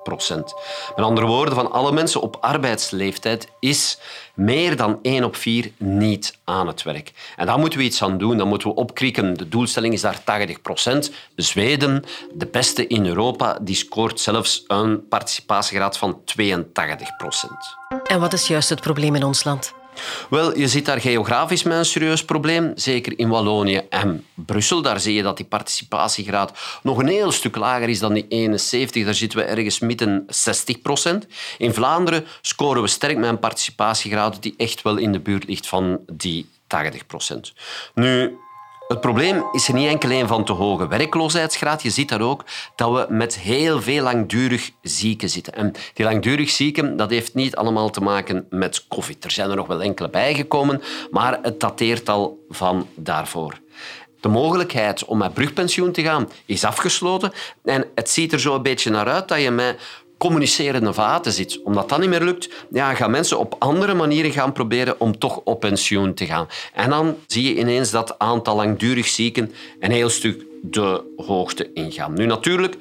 Met 0.95 1.05
andere 1.05 1.27
woorden, 1.27 1.55
van 1.55 1.71
alle 1.71 1.91
mensen 1.91 2.21
op 2.21 2.37
arbeidsleeftijd 2.41 3.47
is 3.59 3.97
meer 4.33 4.75
dan 4.75 4.99
1 5.01 5.23
op 5.23 5.35
4 5.35 5.71
niet 5.77 6.37
aan 6.43 6.67
het 6.67 6.83
werk. 6.83 7.11
En 7.35 7.45
daar 7.45 7.59
moeten 7.59 7.79
we 7.79 7.85
iets 7.85 8.03
aan 8.03 8.17
doen. 8.17 8.37
Dan 8.37 8.47
moeten 8.47 8.67
we 8.67 8.75
opkrikken. 8.75 9.37
De 9.37 9.49
doelstelling 9.49 9.93
is 9.93 10.01
daar 10.01 10.23
80 10.23 10.61
procent. 10.61 11.11
Zweden, 11.35 12.03
de 12.33 12.47
beste 12.47 12.87
in 12.87 13.05
Europa, 13.05 13.57
die 13.61 13.75
scoort 13.75 14.19
zelfs 14.19 14.63
een 14.67 15.07
participatiegraad 15.07 15.97
van 15.97 16.21
82 16.25 17.15
procent. 17.15 17.75
En 18.03 18.19
wat 18.19 18.33
is 18.33 18.47
juist 18.47 18.69
het 18.69 18.81
probleem 18.81 19.15
in 19.15 19.23
ons 19.23 19.43
land? 19.43 19.73
Wel, 20.29 20.57
je 20.57 20.67
ziet 20.67 20.85
daar 20.85 21.01
geografisch 21.01 21.63
met 21.63 21.77
een 21.77 21.85
serieus 21.85 22.25
probleem. 22.25 22.71
Zeker 22.75 23.19
in 23.19 23.29
Wallonië 23.29 23.81
en 23.89 24.25
Brussel. 24.33 24.81
Daar 24.81 24.99
zie 24.99 25.13
je 25.13 25.23
dat 25.23 25.37
die 25.37 25.45
participatiegraad 25.45 26.79
nog 26.83 26.97
een 26.97 27.07
heel 27.07 27.31
stuk 27.31 27.55
lager 27.55 27.89
is 27.89 27.99
dan 27.99 28.13
die 28.13 28.25
71. 28.27 29.05
Daar 29.05 29.13
zitten 29.13 29.39
we 29.39 29.45
ergens 29.45 29.79
midden 29.79 30.23
60 30.27 30.81
procent. 30.81 31.27
In 31.57 31.73
Vlaanderen 31.73 32.25
scoren 32.41 32.81
we 32.81 32.87
sterk 32.87 33.17
met 33.17 33.29
een 33.29 33.39
participatiegraad 33.39 34.41
die 34.41 34.53
echt 34.57 34.81
wel 34.81 34.97
in 34.97 35.11
de 35.11 35.19
buurt 35.19 35.47
ligt 35.47 35.67
van 35.67 35.99
die 36.11 36.49
80 36.67 37.05
procent. 37.05 37.53
Nu, 37.93 38.37
het 38.87 39.01
probleem 39.01 39.43
is 39.51 39.67
er 39.67 39.73
niet 39.73 39.87
enkel 39.87 40.11
een 40.11 40.27
van 40.27 40.45
te 40.45 40.51
hoge 40.51 40.87
werkloosheidsgraad. 40.87 41.83
Je 41.83 41.89
ziet 41.89 42.09
daar 42.09 42.21
ook 42.21 42.43
dat 42.75 42.91
we 42.91 43.13
met 43.13 43.39
heel 43.39 43.81
veel 43.81 44.03
langdurig 44.03 44.71
zieken 44.81 45.29
zitten. 45.29 45.53
En 45.53 45.73
die 45.93 46.05
langdurig 46.05 46.49
zieken, 46.49 46.97
dat 46.97 47.09
heeft 47.09 47.33
niet 47.33 47.55
allemaal 47.55 47.89
te 47.89 48.01
maken 48.01 48.45
met 48.49 48.85
covid. 48.87 49.23
Er 49.23 49.31
zijn 49.31 49.49
er 49.49 49.55
nog 49.55 49.67
wel 49.67 49.81
enkele 49.81 50.09
bijgekomen, 50.09 50.81
maar 51.11 51.39
het 51.41 51.59
dateert 51.59 52.09
al 52.09 52.45
van 52.49 52.87
daarvoor. 52.95 53.61
De 54.19 54.29
mogelijkheid 54.29 55.05
om 55.05 55.17
met 55.17 55.33
brugpensioen 55.33 55.91
te 55.91 56.01
gaan 56.01 56.29
is 56.45 56.63
afgesloten. 56.63 57.31
En 57.63 57.85
het 57.95 58.09
ziet 58.09 58.33
er 58.33 58.39
zo 58.39 58.55
een 58.55 58.61
beetje 58.61 58.89
naar 58.89 59.07
uit 59.07 59.27
dat 59.27 59.41
je 59.41 59.51
met 59.51 59.79
communicerende 60.17 60.93
vaten 60.93 61.31
zit. 61.31 61.61
Omdat 61.63 61.89
dat 61.89 61.99
niet 61.99 62.09
meer 62.09 62.23
lukt, 62.23 62.49
ja, 62.71 62.93
gaan 62.93 63.11
mensen 63.11 63.39
op 63.39 63.55
andere 63.59 63.93
manieren 63.93 64.31
gaan 64.31 64.51
proberen 64.51 64.99
om 64.99 65.17
toch 65.17 65.41
op 65.43 65.59
pensioen 65.59 66.13
te 66.13 66.25
gaan. 66.25 66.47
En 66.73 66.89
dan 66.89 67.17
zie 67.27 67.43
je 67.43 67.59
ineens 67.59 67.91
dat 67.91 68.19
aantal 68.19 68.55
langdurig 68.55 69.07
zieken 69.07 69.53
een 69.79 69.91
heel 69.91 70.09
stuk 70.09 70.45
de 70.61 71.13
hoogte 71.17 71.73
ingaan. 71.73 72.13
Nu 72.13 72.25
natuurlijk, 72.25 72.77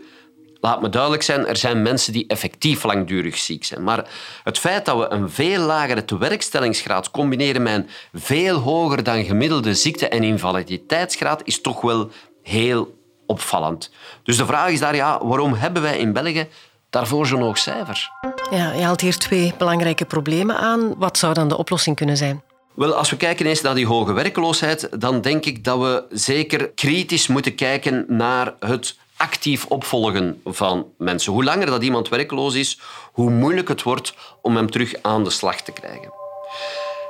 laat 0.60 0.82
me 0.82 0.88
duidelijk 0.88 1.22
zijn, 1.22 1.46
er 1.46 1.56
zijn 1.56 1.82
mensen 1.82 2.12
die 2.12 2.26
effectief 2.26 2.82
langdurig 2.84 3.38
ziek 3.38 3.64
zijn. 3.64 3.82
Maar 3.82 4.08
het 4.44 4.58
feit 4.58 4.84
dat 4.84 4.98
we 4.98 5.10
een 5.10 5.30
veel 5.30 5.60
lagere 5.60 6.04
tewerkstellingsgraad 6.04 7.10
combineren 7.10 7.62
met 7.62 7.74
een 7.74 7.88
veel 8.12 8.58
hoger 8.58 9.02
dan 9.02 9.24
gemiddelde 9.24 9.74
ziekte- 9.74 10.08
en 10.08 10.22
invaliditeitsgraad 10.22 11.40
is 11.44 11.60
toch 11.60 11.80
wel 11.80 12.10
heel 12.42 12.94
opvallend. 13.26 13.90
Dus 14.22 14.36
de 14.36 14.46
vraag 14.46 14.70
is 14.70 14.80
daar, 14.80 14.94
ja, 14.94 15.24
waarom 15.24 15.54
hebben 15.54 15.82
wij 15.82 15.98
in 15.98 16.12
België 16.12 16.48
daarvoor 16.92 17.26
zo'n 17.26 17.40
hoog 17.40 17.58
cijfer. 17.58 18.10
Ja, 18.50 18.72
je 18.72 18.82
haalt 18.82 19.00
hier 19.00 19.18
twee 19.18 19.54
belangrijke 19.58 20.04
problemen 20.04 20.56
aan. 20.56 20.94
Wat 20.98 21.18
zou 21.18 21.34
dan 21.34 21.48
de 21.48 21.56
oplossing 21.56 21.96
kunnen 21.96 22.16
zijn? 22.16 22.42
Wel, 22.74 22.94
als 22.94 23.10
we 23.10 23.16
kijken 23.16 23.46
eens 23.46 23.60
naar 23.60 23.74
die 23.74 23.86
hoge 23.86 24.12
werkloosheid, 24.12 24.88
dan 25.00 25.20
denk 25.20 25.44
ik 25.44 25.64
dat 25.64 25.78
we 25.78 26.04
zeker 26.10 26.70
kritisch 26.70 27.26
moeten 27.26 27.54
kijken 27.54 28.04
naar 28.08 28.54
het 28.60 28.96
actief 29.16 29.66
opvolgen 29.66 30.40
van 30.44 30.86
mensen. 30.98 31.32
Hoe 31.32 31.44
langer 31.44 31.66
dat 31.66 31.82
iemand 31.82 32.08
werkloos 32.08 32.54
is, 32.54 32.78
hoe 33.12 33.30
moeilijk 33.30 33.68
het 33.68 33.82
wordt 33.82 34.14
om 34.42 34.56
hem 34.56 34.70
terug 34.70 34.94
aan 35.02 35.24
de 35.24 35.30
slag 35.30 35.60
te 35.60 35.72
krijgen. 35.72 36.12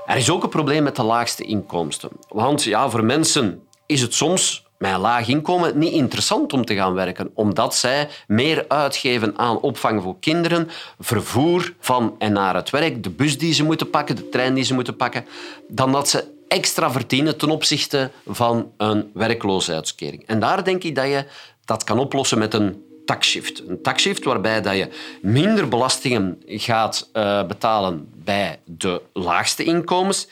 Er 0.07 0.17
is 0.17 0.31
ook 0.31 0.43
een 0.43 0.49
probleem 0.49 0.83
met 0.83 0.97
de 0.97 1.03
laagste 1.03 1.45
inkomsten. 1.45 2.11
Want 2.29 2.63
ja, 2.63 2.91
voor 2.91 3.05
mensen 3.05 3.63
is 3.87 4.01
het 4.01 4.15
soms 4.15 4.62
met 4.83 4.93
een 4.93 5.01
laag 5.01 5.29
inkomen 5.29 5.79
niet 5.79 5.93
interessant 5.93 6.53
om 6.53 6.65
te 6.65 6.75
gaan 6.75 6.95
werken, 6.95 7.31
omdat 7.35 7.75
zij 7.75 8.09
meer 8.27 8.65
uitgeven 8.69 9.39
aan 9.39 9.61
opvang 9.61 10.03
voor 10.03 10.17
kinderen, 10.21 10.69
vervoer 11.01 11.75
van 11.81 12.15
en 12.19 12.33
naar 12.33 12.55
het 12.55 12.71
werk, 12.71 13.03
de 13.03 13.11
bus 13.11 13.39
die 13.39 13.55
ze 13.55 13.65
moeten 13.65 13.91
pakken, 13.91 14.17
de 14.17 14.29
trein 14.29 14.55
die 14.55 14.65
ze 14.65 14.75
moeten 14.75 14.97
pakken, 14.97 15.25
dan 15.69 15.93
dat 15.93 16.09
ze 16.09 16.25
extra 16.49 16.91
verdienen 16.91 17.37
ten 17.37 17.51
opzichte 17.51 18.11
van 18.27 18.73
een 18.77 19.11
werkloosheidskering. 19.15 20.27
En 20.27 20.41
daar 20.41 20.65
denk 20.65 20.83
ik 20.83 20.95
dat 20.95 21.07
je 21.07 21.25
dat 21.65 21.85
kan 21.85 21.99
oplossen 21.99 22.39
met 22.39 22.55
een 22.55 22.83
taxshift. 23.05 23.63
Een 23.69 23.83
taxshift 23.83 24.25
waarbij 24.25 24.61
dat 24.61 24.77
je 24.77 24.89
minder 25.21 25.69
belastingen 25.69 26.43
gaat 26.47 27.11
uh, 27.13 27.47
betalen 27.47 28.09
bij 28.25 28.59
de 28.65 29.03
laagste 29.13 29.65
inkomens. 29.65 30.29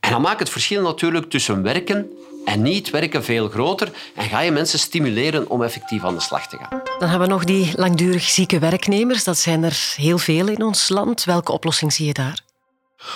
En 0.00 0.10
dan 0.10 0.20
maakt 0.20 0.38
het 0.38 0.50
verschil 0.50 0.82
natuurlijk 0.82 1.30
tussen 1.30 1.62
werken 1.62 2.10
en 2.44 2.62
niet 2.62 2.90
werken 2.90 3.24
veel 3.24 3.48
groter 3.48 3.92
en 4.14 4.28
ga 4.28 4.40
je 4.40 4.50
mensen 4.50 4.78
stimuleren 4.78 5.48
om 5.48 5.62
effectief 5.62 6.04
aan 6.04 6.14
de 6.14 6.20
slag 6.20 6.48
te 6.48 6.56
gaan. 6.56 6.82
Dan 6.98 7.08
hebben 7.08 7.28
we 7.28 7.34
nog 7.34 7.44
die 7.44 7.72
langdurig 7.76 8.22
zieke 8.22 8.58
werknemers. 8.58 9.24
Dat 9.24 9.38
zijn 9.38 9.62
er 9.62 9.94
heel 9.96 10.18
veel 10.18 10.48
in 10.48 10.62
ons 10.62 10.88
land. 10.88 11.24
Welke 11.24 11.52
oplossing 11.52 11.92
zie 11.92 12.06
je 12.06 12.12
daar? 12.12 12.40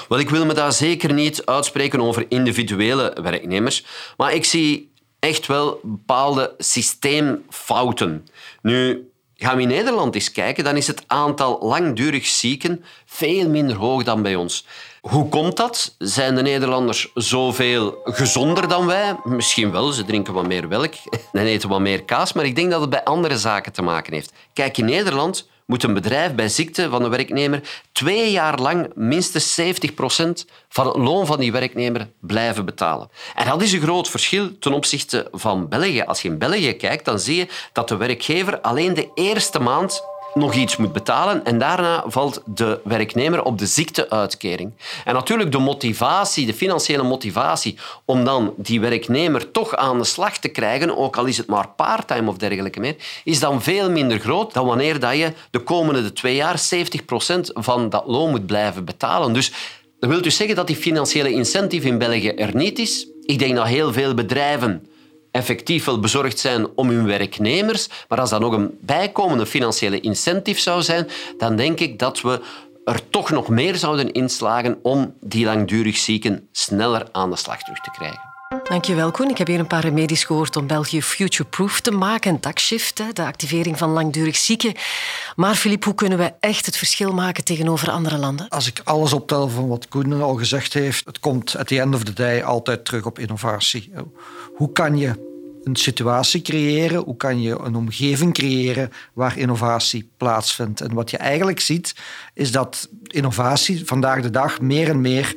Wel, 0.09 0.19
ik 0.19 0.31
wil 0.31 0.47
me 0.47 0.55
daar 0.55 0.73
zeker 0.73 1.13
niet 1.13 1.47
uitspreken 1.47 2.01
over 2.01 2.27
individuele 2.29 3.17
werknemers, 3.23 3.85
maar 4.17 4.33
ik 4.33 4.45
zie 4.45 4.93
echt 5.19 5.47
wel 5.47 5.81
bepaalde 5.83 6.55
systeemfouten. 6.59 8.29
Nu, 8.63 9.11
gaan 9.37 9.57
we 9.57 9.63
in 9.63 9.69
Nederland 9.69 10.15
eens 10.15 10.33
kijken, 10.33 10.65
dan 10.65 10.77
is 10.77 10.87
het 10.87 11.05
aantal 11.07 11.59
langdurig 11.63 12.27
zieken 12.27 12.85
veel 13.07 13.49
minder 13.49 13.77
hoog 13.77 14.05
dan 14.05 14.23
bij 14.23 14.35
ons. 14.35 14.65
Hoe 15.09 15.29
komt 15.29 15.57
dat? 15.57 15.95
Zijn 15.99 16.35
de 16.35 16.43
Nederlanders 16.43 17.11
zoveel 17.15 17.99
gezonder 18.05 18.69
dan 18.69 18.87
wij? 18.87 19.17
Misschien 19.25 19.71
wel, 19.71 19.93
ze 19.93 20.05
drinken 20.05 20.33
wat 20.33 20.47
meer 20.47 20.69
melk 20.69 20.95
en 21.33 21.47
eten 21.47 21.69
wat 21.69 21.81
meer 21.81 22.05
kaas, 22.05 22.33
maar 22.33 22.45
ik 22.45 22.57
denk 22.57 22.71
dat 22.71 22.81
het 22.81 22.91
bij 22.91 23.05
andere 23.05 23.39
zaken 23.39 23.73
te 23.73 23.83
maken 23.83 24.13
heeft. 24.13 24.33
Kijk, 24.53 24.79
in 24.79 24.85
Nederland 24.85 25.49
moet 25.67 25.83
een 25.83 25.95
bedrijf 25.95 26.35
bij 26.35 26.49
ziekte 26.49 26.89
van 26.89 27.05
een 27.05 27.11
werknemer 27.11 27.81
twee 27.93 28.31
jaar 28.31 28.59
lang 28.59 28.91
minstens 28.95 29.55
70 29.55 29.95
procent 29.95 30.47
van 30.69 30.87
het 30.87 30.97
loon 30.97 31.27
van 31.27 31.39
die 31.39 31.53
werknemer 31.53 32.09
blijven 32.21 32.65
betalen. 32.65 33.11
En 33.35 33.47
dat 33.47 33.63
is 33.63 33.73
een 33.73 33.81
groot 33.81 34.09
verschil 34.09 34.59
ten 34.59 34.73
opzichte 34.73 35.29
van 35.33 35.69
België. 35.69 36.03
Als 36.03 36.23
je 36.23 36.29
in 36.29 36.39
België 36.39 36.73
kijkt, 36.73 37.05
dan 37.05 37.19
zie 37.19 37.37
je 37.37 37.49
dat 37.73 37.89
de 37.89 37.97
werkgever 37.97 38.61
alleen 38.61 38.95
de 38.95 39.11
eerste 39.15 39.59
maand 39.59 40.03
nog 40.35 40.55
iets 40.55 40.77
moet 40.77 40.93
betalen 40.93 41.45
en 41.45 41.59
daarna 41.59 42.05
valt 42.07 42.43
de 42.45 42.81
werknemer 42.85 43.45
op 43.45 43.59
de 43.59 43.67
ziekteuitkering. 43.67 44.73
En 45.05 45.15
natuurlijk 45.15 45.53
de 45.53 45.59
motivatie, 45.59 46.47
de 46.47 46.55
financiële 46.55 47.03
motivatie 47.03 47.79
om 48.05 48.25
dan 48.25 48.55
die 48.57 48.81
werknemer 48.81 49.51
toch 49.51 49.77
aan 49.77 49.99
de 49.99 50.05
slag 50.05 50.39
te 50.39 50.49
krijgen, 50.49 50.97
ook 50.97 51.17
al 51.17 51.25
is 51.25 51.37
het 51.37 51.47
maar 51.47 51.69
parttime 51.69 52.29
of 52.31 52.37
dergelijke 52.37 52.81
meer, 52.81 52.97
is 53.25 53.41
dan 53.41 53.63
veel 53.63 53.91
minder 53.91 54.19
groot 54.19 54.53
dan 54.53 54.67
wanneer 54.67 55.01
dat 55.01 55.17
je 55.17 55.33
de 55.51 55.59
komende 55.59 56.13
twee 56.13 56.35
jaar 56.35 56.61
70% 56.75 57.41
van 57.43 57.89
dat 57.89 58.05
loon 58.07 58.31
moet 58.31 58.47
blijven 58.47 58.85
betalen. 58.85 59.33
Dus 59.33 59.53
dat 59.99 60.11
wil 60.11 60.23
dus 60.23 60.37
zeggen 60.37 60.57
dat 60.57 60.67
die 60.67 60.77
financiële 60.77 61.31
incentive 61.31 61.87
in 61.87 61.99
België 61.99 62.29
er 62.29 62.57
niet 62.57 62.79
is. 62.79 63.07
Ik 63.23 63.39
denk 63.39 63.57
dat 63.57 63.67
heel 63.67 63.93
veel 63.93 64.15
bedrijven 64.15 64.87
effectief 65.39 65.85
wel 65.85 66.01
bezorgd 66.01 66.39
zijn 66.39 66.67
om 66.75 66.89
hun 66.89 67.07
werknemers, 67.07 67.89
maar 68.09 68.21
als 68.21 68.31
dat 68.31 68.41
nog 68.41 68.53
een 68.53 68.79
bijkomende 68.81 69.47
financiële 69.47 70.01
incentive 70.01 70.61
zou 70.61 70.83
zijn, 70.83 71.09
dan 71.39 71.57
denk 71.57 71.81
ik 71.81 71.99
dat 71.99 72.21
we 72.21 72.41
er 72.85 73.09
toch 73.11 73.31
nog 73.31 73.49
meer 73.49 73.77
zouden 73.77 74.13
inslagen 74.13 74.79
om 74.83 75.15
die 75.21 75.45
langdurig 75.45 75.97
zieken 75.97 76.49
sneller 76.53 77.09
aan 77.13 77.31
de 77.31 77.37
slag 77.37 77.63
terug 77.63 77.81
te 77.81 77.91
krijgen. 77.91 78.29
Dankjewel 78.69 79.11
Koen. 79.11 79.31
Ik 79.31 79.39
heb 79.39 79.47
hier 79.47 79.59
een 79.59 79.67
paar 79.67 79.83
remedies 79.83 80.25
gehoord 80.25 80.57
om 80.57 80.67
België 80.67 81.03
future-proof 81.03 81.81
te 81.81 81.91
maken. 81.91 82.31
Een 82.31 82.41
taxshift, 82.41 83.17
de 83.17 83.25
activering 83.25 83.79
van 83.79 83.91
langdurig 83.91 84.37
zieken. 84.37 84.75
Maar 85.37 85.55
Filip, 85.55 85.85
hoe 85.85 85.95
kunnen 85.95 86.19
we 86.19 86.33
echt 86.41 86.67
het 86.67 86.77
verschil 86.77 87.13
maken 87.13 87.45
tegenover 87.45 87.91
andere 87.91 88.19
landen? 88.19 88.49
Als 88.49 88.67
ik 88.67 88.81
alles 88.85 89.13
optel 89.13 89.49
van 89.49 89.69
wat 89.69 89.89
Koen 89.89 90.23
al 90.23 90.35
gezegd 90.35 90.73
heeft, 90.73 91.05
het 91.05 91.21
komt 91.21 91.57
at 91.57 91.67
the 91.67 91.81
end 91.81 91.95
of 91.95 92.05
the 92.05 92.13
day 92.13 92.43
altijd 92.43 92.85
terug 92.85 93.05
op 93.05 93.19
innovatie. 93.19 93.93
Hoe 94.55 94.73
kan 94.73 94.97
je 94.97 95.28
een 95.69 95.77
situatie 95.77 96.43
creëren, 96.43 97.03
hoe 97.03 97.17
kan 97.17 97.41
je 97.43 97.59
een 97.59 97.75
omgeving 97.75 98.33
creëren 98.33 98.93
waar 99.13 99.39
innovatie 99.39 100.11
plaatsvindt. 100.17 100.81
En 100.81 100.95
wat 100.95 101.11
je 101.11 101.17
eigenlijk 101.17 101.61
ziet, 101.61 101.95
is 102.35 102.53
dat 102.53 102.89
innovatie 103.07 103.87
vandaag 103.87 104.23
de 104.23 104.31
dag 104.31 104.61
meer 104.61 104.89
en 104.89 105.01
meer 105.01 105.35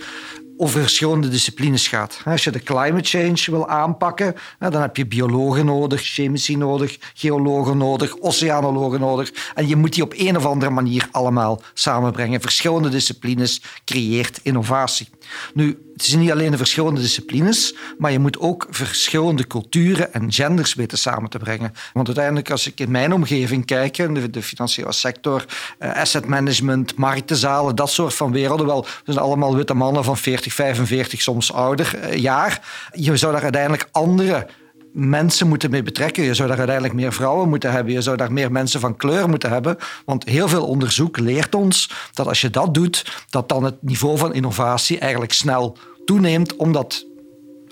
over 0.57 0.81
verschillende 0.81 1.29
disciplines 1.29 1.87
gaat. 1.87 2.21
Als 2.25 2.43
je 2.43 2.51
de 2.51 2.59
climate 2.59 3.09
change 3.09 3.51
wil 3.51 3.67
aanpakken, 3.67 4.35
dan 4.59 4.81
heb 4.81 4.97
je 4.97 5.05
biologen 5.05 5.65
nodig, 5.65 6.01
chemici 6.01 6.57
nodig, 6.57 6.97
geologen 7.13 7.77
nodig, 7.77 8.19
oceanologen 8.19 8.99
nodig. 8.99 9.31
En 9.55 9.67
je 9.67 9.75
moet 9.75 9.93
die 9.93 10.03
op 10.03 10.13
een 10.17 10.37
of 10.37 10.45
andere 10.45 10.71
manier 10.71 11.07
allemaal 11.11 11.61
samenbrengen. 11.73 12.41
Verschillende 12.41 12.89
disciplines 12.89 13.61
creëert 13.85 14.39
innovatie. 14.43 15.07
Nu, 15.53 15.77
het 16.01 16.09
is 16.09 16.15
niet 16.15 16.31
alleen 16.31 16.51
de 16.51 16.57
verschillende 16.57 17.01
disciplines, 17.01 17.75
maar 17.97 18.11
je 18.11 18.19
moet 18.19 18.39
ook 18.39 18.67
verschillende 18.69 19.47
culturen 19.47 20.13
en 20.13 20.31
genders 20.31 20.73
weten 20.73 20.97
samen 20.97 21.29
te 21.29 21.37
brengen. 21.37 21.73
Want 21.93 22.07
uiteindelijk, 22.07 22.51
als 22.51 22.67
ik 22.67 22.79
in 22.79 22.91
mijn 22.91 23.13
omgeving 23.13 23.65
kijk, 23.65 23.95
de, 23.95 24.29
de 24.29 24.43
financiële 24.43 24.91
sector, 24.91 25.45
eh, 25.77 25.93
asset 25.93 26.25
management, 26.25 26.95
marktenzalen, 26.95 27.75
dat 27.75 27.89
soort 27.89 28.13
van 28.13 28.31
werelden, 28.31 28.65
wel, 28.65 28.81
dat 28.81 28.91
zijn 29.05 29.17
allemaal 29.17 29.55
witte 29.55 29.73
mannen 29.73 30.03
van 30.03 30.17
40, 30.17 30.53
45, 30.53 31.21
soms 31.21 31.53
ouder 31.53 31.99
eh, 31.99 32.17
jaar. 32.17 32.61
Je 32.93 33.17
zou 33.17 33.33
daar 33.33 33.43
uiteindelijk 33.43 33.89
andere 33.91 34.47
mensen 34.93 35.47
moeten 35.47 35.71
mee 35.71 35.83
betrekken. 35.83 36.23
Je 36.23 36.33
zou 36.33 36.47
daar 36.47 36.57
uiteindelijk 36.57 36.97
meer 36.97 37.13
vrouwen 37.13 37.49
moeten 37.49 37.71
hebben. 37.71 37.93
Je 37.93 38.01
zou 38.01 38.17
daar 38.17 38.31
meer 38.31 38.51
mensen 38.51 38.79
van 38.79 38.97
kleur 38.97 39.29
moeten 39.29 39.49
hebben. 39.49 39.77
Want 40.05 40.23
heel 40.23 40.47
veel 40.47 40.67
onderzoek 40.67 41.17
leert 41.17 41.55
ons 41.55 41.91
dat 42.13 42.27
als 42.27 42.41
je 42.41 42.49
dat 42.49 42.73
doet, 42.73 43.25
dat 43.29 43.49
dan 43.49 43.63
het 43.63 43.75
niveau 43.81 44.17
van 44.17 44.33
innovatie 44.33 44.99
eigenlijk 44.99 45.33
snel 45.33 45.77
toeneemt, 46.05 46.55
omdat 46.55 47.05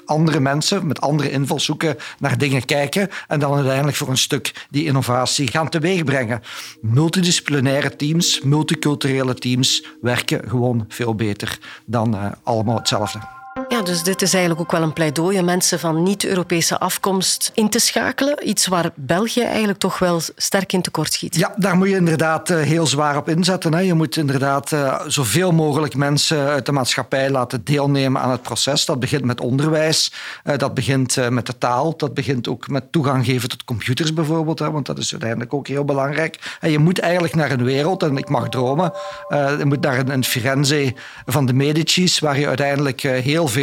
andere 0.09 0.39
mensen 0.39 0.87
met 0.87 1.01
andere 1.01 1.31
invalshoeken 1.31 1.95
naar 2.19 2.37
dingen 2.37 2.65
kijken 2.65 3.09
en 3.27 3.39
dan 3.39 3.53
uiteindelijk 3.53 3.97
voor 3.97 4.09
een 4.09 4.17
stuk 4.17 4.67
die 4.69 4.85
innovatie 4.85 5.47
gaan 5.47 5.69
teweegbrengen. 5.69 6.41
Multidisciplinaire 6.81 7.95
teams, 7.95 8.41
multiculturele 8.41 9.33
teams 9.33 9.85
werken 10.01 10.49
gewoon 10.49 10.85
veel 10.87 11.15
beter 11.15 11.59
dan 11.85 12.15
uh, 12.15 12.31
allemaal 12.43 12.77
hetzelfde. 12.77 13.38
Ja, 13.69 13.81
dus 13.81 14.03
dit 14.03 14.21
is 14.21 14.33
eigenlijk 14.33 14.61
ook 14.61 14.71
wel 14.71 14.81
een 14.81 14.93
pleidooi 14.93 15.39
om 15.39 15.45
mensen 15.45 15.79
van 15.79 16.03
niet-Europese 16.03 16.79
afkomst 16.79 17.51
in 17.53 17.69
te 17.69 17.79
schakelen. 17.79 18.49
Iets 18.49 18.67
waar 18.67 18.91
België 18.95 19.41
eigenlijk 19.41 19.79
toch 19.79 19.99
wel 19.99 20.21
sterk 20.35 20.73
in 20.73 20.81
tekort 20.81 21.13
schiet. 21.13 21.35
Ja, 21.35 21.53
daar 21.55 21.75
moet 21.75 21.89
je 21.89 21.95
inderdaad 21.95 22.49
eh, 22.49 22.59
heel 22.59 22.87
zwaar 22.87 23.17
op 23.17 23.29
inzetten. 23.29 23.85
Je 23.85 23.93
moet 23.93 24.17
inderdaad 24.17 24.71
eh, 24.71 24.99
zoveel 25.07 25.51
mogelijk 25.51 25.95
mensen 25.95 26.47
uit 26.47 26.65
de 26.65 26.71
maatschappij 26.71 27.29
laten 27.29 27.63
deelnemen 27.63 28.21
aan 28.21 28.31
het 28.31 28.41
proces. 28.41 28.85
Dat 28.85 28.99
begint 28.99 29.23
met 29.23 29.41
onderwijs, 29.41 30.13
eh, 30.43 30.57
dat 30.57 30.73
begint 30.73 31.29
met 31.29 31.45
de 31.45 31.57
taal, 31.57 31.97
dat 31.97 32.13
begint 32.13 32.47
ook 32.47 32.67
met 32.67 32.91
toegang 32.91 33.25
geven 33.25 33.49
tot 33.49 33.63
computers 33.63 34.13
bijvoorbeeld, 34.13 34.59
want 34.59 34.85
dat 34.85 34.97
is 34.97 35.11
uiteindelijk 35.11 35.53
ook 35.53 35.67
heel 35.67 35.85
belangrijk. 35.85 36.57
En 36.59 36.71
je 36.71 36.79
moet 36.79 36.99
eigenlijk 36.99 37.35
naar 37.35 37.51
een 37.51 37.63
wereld, 37.63 38.03
en 38.03 38.17
ik 38.17 38.29
mag 38.29 38.49
dromen, 38.49 38.93
je 39.29 39.65
moet 39.65 39.81
naar 39.81 40.09
een 40.09 40.23
Firenze 40.23 40.93
van 41.25 41.45
de 41.45 41.53
Medici's, 41.53 42.19
waar 42.19 42.39
je 42.39 42.47
uiteindelijk 42.47 43.01
heel 43.01 43.47
veel 43.47 43.58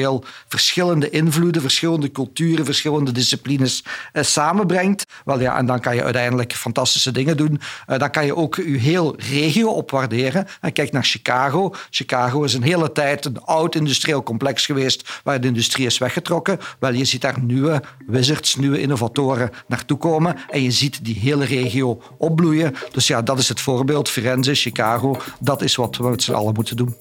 verschillende 0.49 1.11
invloeden, 1.11 1.63
verschillende 1.63 2.11
culturen, 2.11 2.65
verschillende 2.65 3.13
disciplines 3.13 3.85
eh, 4.13 4.23
samenbrengt. 4.23 5.05
Wel 5.25 5.41
ja, 5.41 5.57
en 5.57 5.67
dan 5.67 5.81
kan 5.81 5.95
je 5.95 6.05
uiteindelijk 6.05 6.53
fantastische 6.53 7.13
dingen 7.13 7.37
doen. 7.37 7.61
Eh, 7.87 7.99
dan 7.99 8.11
kan 8.11 8.27
je 8.27 8.37
ook 8.37 8.57
je 8.57 8.79
heel 8.79 9.15
regio 9.19 9.69
opwaarderen. 9.69 10.47
En 10.61 10.73
kijk 10.73 10.93
naar 10.93 11.05
Chicago. 11.05 11.75
Chicago 11.91 12.43
is 12.43 12.55
een 12.55 12.63
hele 12.63 12.93
tijd 12.93 13.25
een 13.25 13.41
oud 13.43 13.75
industrieel 13.75 14.23
complex 14.23 14.67
geweest 14.67 15.21
waar 15.25 15.41
de 15.41 15.47
industrie 15.47 15.87
is 15.87 15.99
weggetrokken. 15.99 16.59
Wel, 16.79 16.93
je 16.93 17.05
ziet 17.05 17.21
daar 17.21 17.41
nieuwe 17.41 17.83
wizards, 18.07 18.57
nieuwe 18.57 18.81
innovatoren 18.81 19.51
naartoe 19.67 19.99
komen 19.99 20.37
en 20.51 20.63
je 20.63 20.71
ziet 20.71 21.05
die 21.05 21.19
hele 21.19 21.45
regio 21.45 22.03
opbloeien. 22.19 22.75
Dus 22.93 23.07
ja, 23.07 23.23
dat 23.23 23.39
is 23.39 23.49
het 23.49 23.61
voorbeeld. 23.61 24.09
Firenze, 24.09 24.55
Chicago, 24.55 25.21
dat 25.41 25.63
is 25.63 25.77
wat 25.77 25.97
we 25.97 26.09
met 26.09 26.23
z'n 26.23 26.33
allen 26.33 26.55
moeten 26.55 26.77
doen. 26.77 26.97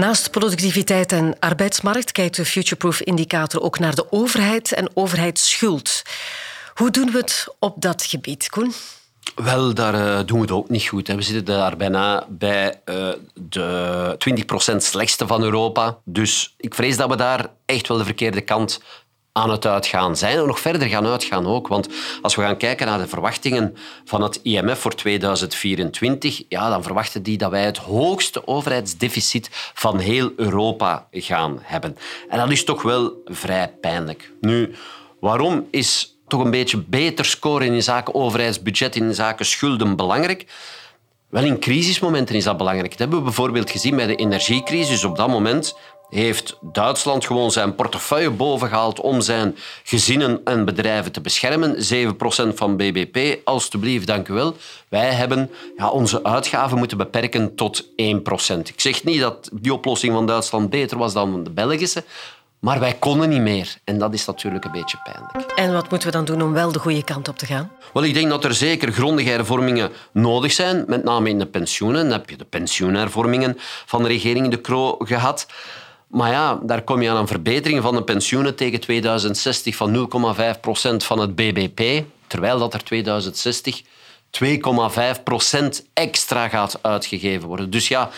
Naast 0.00 0.30
productiviteit 0.30 1.12
en 1.12 1.36
arbeidsmarkt 1.38 2.12
kijkt 2.12 2.36
de 2.36 2.44
Futureproof 2.44 3.00
indicator 3.00 3.62
ook 3.62 3.78
naar 3.78 3.94
de 3.94 4.12
overheid 4.12 4.72
en 4.72 4.90
overheidsschuld. 4.94 6.02
Hoe 6.74 6.90
doen 6.90 7.10
we 7.10 7.18
het 7.18 7.54
op 7.58 7.82
dat 7.82 8.04
gebied, 8.04 8.48
Koen? 8.48 8.72
Wel, 9.34 9.74
daar 9.74 9.94
uh, 9.94 10.26
doen 10.26 10.36
we 10.36 10.42
het 10.42 10.50
ook 10.50 10.68
niet 10.68 10.88
goed. 10.88 11.08
We 11.08 11.22
zitten 11.22 11.44
daar 11.44 11.76
bijna 11.76 12.26
bij 12.28 12.80
uh, 12.84 13.08
de 13.34 14.16
20% 14.72 14.76
slechtste 14.76 15.26
van 15.26 15.42
Europa. 15.42 15.98
Dus 16.04 16.54
ik 16.56 16.74
vrees 16.74 16.96
dat 16.96 17.08
we 17.08 17.16
daar 17.16 17.50
echt 17.66 17.88
wel 17.88 17.98
de 17.98 18.04
verkeerde 18.04 18.40
kant 18.40 18.80
aan 19.40 19.50
het 19.50 19.66
uitgaan 19.66 20.16
zijn 20.16 20.38
en 20.38 20.46
nog 20.46 20.60
verder 20.60 20.88
gaan 20.88 21.06
uitgaan 21.06 21.46
ook. 21.46 21.68
Want 21.68 21.88
als 22.22 22.34
we 22.34 22.42
gaan 22.42 22.56
kijken 22.56 22.86
naar 22.86 22.98
de 22.98 23.08
verwachtingen 23.08 23.76
van 24.04 24.22
het 24.22 24.40
IMF 24.42 24.78
voor 24.78 24.94
2024, 24.94 26.42
ja, 26.48 26.70
dan 26.70 26.82
verwachten 26.82 27.22
die 27.22 27.38
dat 27.38 27.50
wij 27.50 27.64
het 27.64 27.78
hoogste 27.78 28.46
overheidsdeficit 28.46 29.48
van 29.74 29.98
heel 29.98 30.32
Europa 30.36 31.06
gaan 31.10 31.58
hebben. 31.62 31.96
En 32.28 32.38
dat 32.38 32.50
is 32.50 32.64
toch 32.64 32.82
wel 32.82 33.22
vrij 33.24 33.68
pijnlijk. 33.80 34.32
Nu, 34.40 34.74
waarom 35.20 35.66
is 35.70 36.18
toch 36.28 36.44
een 36.44 36.50
beetje 36.50 36.78
beter 36.78 37.24
scoren 37.24 37.66
in 37.66 37.82
zaken 37.82 38.14
overheidsbudget, 38.14 38.96
in 38.96 39.14
zaken 39.14 39.46
schulden 39.46 39.96
belangrijk? 39.96 40.46
Wel, 41.30 41.44
in 41.44 41.60
crisismomenten 41.60 42.34
is 42.34 42.44
dat 42.44 42.56
belangrijk. 42.56 42.90
Dat 42.90 42.98
hebben 42.98 43.18
we 43.18 43.24
bijvoorbeeld 43.24 43.70
gezien 43.70 43.96
bij 43.96 44.06
de 44.06 44.16
energiecrisis. 44.16 45.04
Op 45.04 45.16
dat 45.16 45.28
moment 45.28 45.74
heeft 46.10 46.56
Duitsland 46.60 47.26
gewoon 47.26 47.50
zijn 47.50 47.74
portefeuille 47.74 48.30
bovengehaald 48.30 49.00
om 49.00 49.20
zijn 49.20 49.56
gezinnen 49.84 50.40
en 50.44 50.64
bedrijven 50.64 51.12
te 51.12 51.20
beschermen. 51.20 51.76
7% 51.76 52.54
van 52.54 52.76
BBP, 52.76 53.38
alstublieft, 53.44 54.06
dank 54.06 54.28
u 54.28 54.32
wel. 54.32 54.56
Wij 54.88 55.10
hebben 55.12 55.50
ja, 55.76 55.88
onze 55.88 56.24
uitgaven 56.24 56.78
moeten 56.78 56.96
beperken 56.96 57.54
tot 57.54 57.84
1%. 57.84 57.92
Ik 58.64 58.80
zeg 58.80 59.04
niet 59.04 59.20
dat 59.20 59.50
die 59.52 59.72
oplossing 59.72 60.12
van 60.12 60.26
Duitsland 60.26 60.70
beter 60.70 60.98
was 60.98 61.12
dan 61.12 61.44
de 61.44 61.50
Belgische, 61.50 62.04
maar 62.60 62.80
wij 62.80 62.94
konden 62.94 63.28
niet 63.28 63.40
meer. 63.40 63.76
En 63.84 63.98
dat 63.98 64.14
is 64.14 64.26
natuurlijk 64.26 64.64
een 64.64 64.72
beetje 64.72 64.98
pijnlijk. 65.04 65.52
En 65.52 65.72
wat 65.72 65.90
moeten 65.90 66.08
we 66.08 66.14
dan 66.14 66.24
doen 66.24 66.42
om 66.42 66.52
wel 66.52 66.72
de 66.72 66.78
goede 66.78 67.04
kant 67.04 67.28
op 67.28 67.38
te 67.38 67.46
gaan? 67.46 67.70
Wel, 67.92 68.04
ik 68.04 68.14
denk 68.14 68.28
dat 68.28 68.44
er 68.44 68.54
zeker 68.54 68.92
grondige 68.92 69.30
hervormingen 69.30 69.90
nodig 70.12 70.52
zijn, 70.52 70.84
met 70.86 71.04
name 71.04 71.28
in 71.28 71.38
de 71.38 71.46
pensioenen. 71.46 72.02
Dan 72.02 72.12
heb 72.18 72.30
je 72.30 72.36
de 72.36 72.44
pensioenhervormingen 72.44 73.58
van 73.86 74.02
de 74.02 74.08
regering 74.08 74.50
De 74.50 74.60
Croo 74.60 74.96
gehad. 74.98 75.46
Maar 76.10 76.30
ja, 76.30 76.60
daar 76.62 76.82
kom 76.82 77.02
je 77.02 77.10
aan 77.10 77.16
een 77.16 77.26
verbetering 77.26 77.82
van 77.82 77.94
de 77.94 78.02
pensioenen 78.02 78.54
tegen 78.54 78.80
2060 78.80 79.76
van 79.76 80.08
0,5 80.54 80.60
procent 80.60 81.04
van 81.04 81.18
het 81.18 81.34
BBP, 81.34 82.04
terwijl 82.26 82.58
dat 82.58 82.74
er 82.74 82.84
2060 82.84 83.82
2,5 84.30 85.22
procent 85.24 85.86
extra 85.92 86.48
gaat 86.48 86.78
uitgegeven 86.82 87.48
worden. 87.48 87.70
Dus 87.70 87.88
ja, 87.88 88.10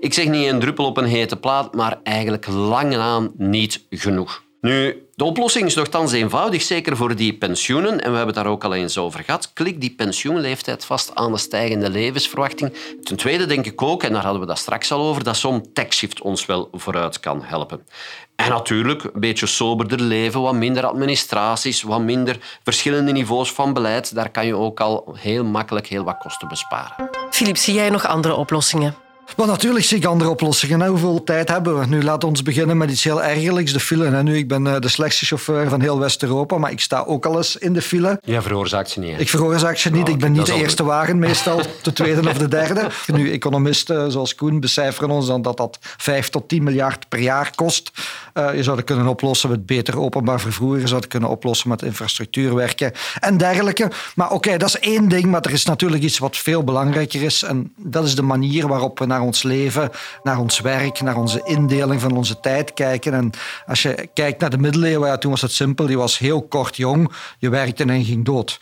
ik 0.00 0.14
zeg 0.14 0.28
niet 0.28 0.46
een 0.46 0.60
druppel 0.60 0.84
op 0.84 0.96
een 0.96 1.04
hete 1.04 1.36
plaat, 1.36 1.74
maar 1.74 1.98
eigenlijk 2.02 2.46
lang 2.46 2.96
aan 2.96 3.32
niet 3.36 3.82
genoeg. 3.90 4.42
Nu, 4.60 5.05
de 5.16 5.24
oplossing 5.24 5.66
is 5.66 5.74
nogthans 5.74 6.12
eenvoudig, 6.12 6.62
zeker 6.62 6.96
voor 6.96 7.16
die 7.16 7.34
pensioenen. 7.34 7.90
En 7.90 8.10
we 8.10 8.16
hebben 8.16 8.34
het 8.34 8.34
daar 8.34 8.52
ook 8.52 8.64
al 8.64 8.74
eens 8.74 8.98
over 8.98 9.24
gehad. 9.24 9.52
Klik 9.52 9.80
die 9.80 9.94
pensioenleeftijd 9.94 10.84
vast 10.84 11.14
aan 11.14 11.32
de 11.32 11.38
stijgende 11.38 11.90
levensverwachting. 11.90 12.72
Ten 13.02 13.16
tweede 13.16 13.46
denk 13.46 13.66
ik 13.66 13.82
ook, 13.82 14.02
en 14.02 14.12
daar 14.12 14.22
hadden 14.22 14.40
we 14.40 14.46
dat 14.46 14.58
straks 14.58 14.92
al 14.92 15.00
over, 15.00 15.24
dat 15.24 15.36
zo'n 15.36 15.72
taxshift 15.72 16.20
ons 16.20 16.46
wel 16.46 16.68
vooruit 16.72 17.20
kan 17.20 17.42
helpen. 17.42 17.86
En 18.34 18.48
natuurlijk 18.48 19.04
een 19.04 19.20
beetje 19.20 19.46
soberder 19.46 20.00
leven, 20.00 20.40
wat 20.40 20.54
minder 20.54 20.86
administraties, 20.86 21.82
wat 21.82 22.00
minder 22.00 22.58
verschillende 22.62 23.12
niveaus 23.12 23.52
van 23.52 23.72
beleid. 23.72 24.14
Daar 24.14 24.30
kan 24.30 24.46
je 24.46 24.54
ook 24.54 24.80
al 24.80 25.16
heel 25.18 25.44
makkelijk 25.44 25.86
heel 25.86 26.04
wat 26.04 26.18
kosten 26.18 26.48
besparen. 26.48 27.10
Filip, 27.30 27.56
zie 27.56 27.74
jij 27.74 27.90
nog 27.90 28.06
andere 28.06 28.34
oplossingen? 28.34 29.05
Maar 29.36 29.46
natuurlijk 29.46 29.84
zie 29.84 29.96
ik 29.96 30.04
andere 30.04 30.30
oplossingen. 30.30 30.86
Hoeveel 30.86 31.24
tijd 31.24 31.48
hebben 31.48 31.78
we? 31.78 31.86
Nu 31.86 32.02
laten 32.02 32.20
we 32.20 32.26
ons 32.26 32.42
met 32.74 32.90
iets 32.90 33.04
heel 33.04 33.22
ergerlijks, 33.22 33.72
de 33.72 33.80
file. 33.80 34.06
En 34.06 34.24
nu, 34.24 34.36
ik 34.36 34.48
ben 34.48 34.66
eh, 34.66 34.80
de 34.80 34.88
slechtste 34.88 35.24
chauffeur 35.24 35.68
van 35.68 35.80
heel 35.80 35.98
West-Europa, 35.98 36.58
maar 36.58 36.70
ik 36.70 36.80
sta 36.80 37.04
ook 37.06 37.26
al 37.26 37.36
eens 37.36 37.56
in 37.56 37.72
de 37.72 37.82
file. 37.82 38.20
Jij 38.24 38.42
veroorzaakt 38.42 38.90
ze 38.90 39.00
niet. 39.00 39.20
Ik 39.20 39.28
veroorzaak 39.28 39.76
ze 39.76 39.90
niet. 39.90 40.08
ik 40.08 40.18
ben 40.18 40.32
niet 40.32 40.46
de 40.46 40.54
eerste 40.54 40.84
wagen, 40.84 41.18
meestal 41.18 41.60
de 41.82 41.92
tweede 41.92 42.28
of 42.28 42.38
de 42.38 42.48
derde. 42.48 42.88
Nu, 43.06 43.32
economisten 43.32 44.12
zoals 44.12 44.34
Koen 44.34 44.60
becijferen 44.60 45.10
ons 45.10 45.26
dan 45.26 45.42
dat 45.42 45.56
dat 45.56 45.78
5 45.80 46.28
tot 46.28 46.48
10 46.48 46.62
miljard 46.62 47.08
per 47.08 47.18
jaar 47.18 47.50
kost. 47.54 47.90
Uh, 48.34 48.54
je 48.54 48.62
zou 48.62 48.76
het 48.76 48.86
kunnen 48.86 49.06
oplossen 49.06 49.50
met 49.50 49.66
beter 49.66 50.00
openbaar 50.00 50.40
vervoer. 50.40 50.78
Je 50.78 50.86
zou 50.86 51.00
het 51.00 51.08
kunnen 51.08 51.28
oplossen 51.28 51.68
met 51.68 51.82
infrastructuurwerken 51.82 52.92
en 53.20 53.36
dergelijke. 53.36 53.90
Maar 54.14 54.30
oké, 54.30 54.56
dat 54.56 54.68
is 54.68 54.78
één 54.78 55.08
ding. 55.08 55.24
Maar 55.24 55.40
er 55.40 55.52
is 55.52 55.64
natuurlijk 55.64 56.02
iets 56.02 56.18
wat 56.18 56.36
veel 56.36 56.64
belangrijker 56.64 57.22
is. 57.22 57.42
En 57.42 57.72
dat 57.76 58.04
is 58.04 58.14
de 58.14 58.22
manier 58.22 58.68
waarop 58.68 58.98
we 58.98 59.06
naar 59.06 59.15
ons 59.22 59.42
leven, 59.42 59.90
naar 60.22 60.38
ons 60.38 60.60
werk, 60.60 61.00
naar 61.00 61.16
onze 61.16 61.40
indeling 61.44 62.00
van 62.00 62.16
onze 62.16 62.40
tijd 62.40 62.74
kijken. 62.74 63.14
En 63.14 63.30
als 63.66 63.82
je 63.82 64.08
kijkt 64.14 64.40
naar 64.40 64.50
de 64.50 64.58
middeleeuwen, 64.58 65.08
ja, 65.08 65.18
toen 65.18 65.30
was 65.30 65.42
het 65.42 65.52
simpel. 65.52 65.88
Je 65.88 65.96
was 65.96 66.18
heel 66.18 66.42
kort 66.42 66.76
jong, 66.76 67.12
je 67.38 67.48
werkte 67.48 67.84
en 67.84 68.04
ging 68.04 68.24
dood. 68.24 68.58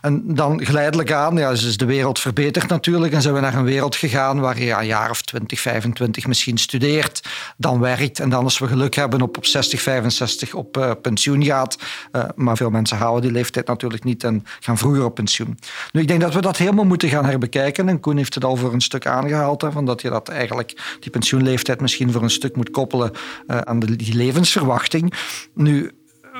En 0.00 0.22
dan 0.26 0.64
geleidelijk 0.64 1.12
aan, 1.12 1.36
ja, 1.36 1.50
is 1.50 1.76
de 1.76 1.84
wereld 1.84 2.18
verbeterd 2.18 2.68
natuurlijk. 2.68 3.12
En 3.12 3.22
zijn 3.22 3.34
we 3.34 3.40
naar 3.40 3.54
een 3.54 3.64
wereld 3.64 3.96
gegaan 3.96 4.40
waar 4.40 4.60
je 4.60 4.72
een 4.72 4.86
jaar 4.86 5.10
of 5.10 5.22
20, 5.22 5.60
25 5.60 6.26
misschien 6.26 6.58
studeert, 6.58 7.28
dan 7.56 7.80
werkt 7.80 8.20
en 8.20 8.28
dan 8.28 8.44
als 8.44 8.58
we 8.58 8.66
geluk 8.66 8.94
hebben 8.94 9.22
op, 9.22 9.36
op 9.36 9.46
60, 9.46 9.82
65 9.82 10.54
op 10.54 10.76
uh, 10.76 10.90
pensioen 11.02 11.44
gaat. 11.44 11.78
Uh, 12.12 12.24
maar 12.34 12.56
veel 12.56 12.70
mensen 12.70 12.96
houden 12.96 13.22
die 13.22 13.32
leeftijd 13.32 13.66
natuurlijk 13.66 14.04
niet 14.04 14.24
en 14.24 14.44
gaan 14.60 14.78
vroeger 14.78 15.04
op 15.04 15.14
pensioen. 15.14 15.58
Nu, 15.92 16.00
ik 16.00 16.08
denk 16.08 16.20
dat 16.20 16.34
we 16.34 16.40
dat 16.40 16.56
helemaal 16.56 16.84
moeten 16.84 17.08
gaan 17.08 17.24
herbekijken. 17.24 17.88
En 17.88 18.00
Koen 18.00 18.16
heeft 18.16 18.34
het 18.34 18.44
al 18.44 18.56
voor 18.56 18.72
een 18.72 18.80
stuk 18.80 19.06
aangehaald, 19.06 19.62
hè, 19.62 19.72
van 19.72 19.84
dat 19.90 20.02
je 20.02 20.10
dat 20.10 20.28
eigenlijk, 20.28 20.96
die 21.00 21.10
pensioenleeftijd 21.10 21.80
misschien 21.80 22.12
voor 22.12 22.22
een 22.22 22.30
stuk 22.30 22.56
moet 22.56 22.70
koppelen 22.70 23.10
uh, 23.46 23.58
aan 23.58 23.78
de, 23.80 23.96
die 23.96 24.14
levensverwachting. 24.14 25.14
Nu, 25.54 25.90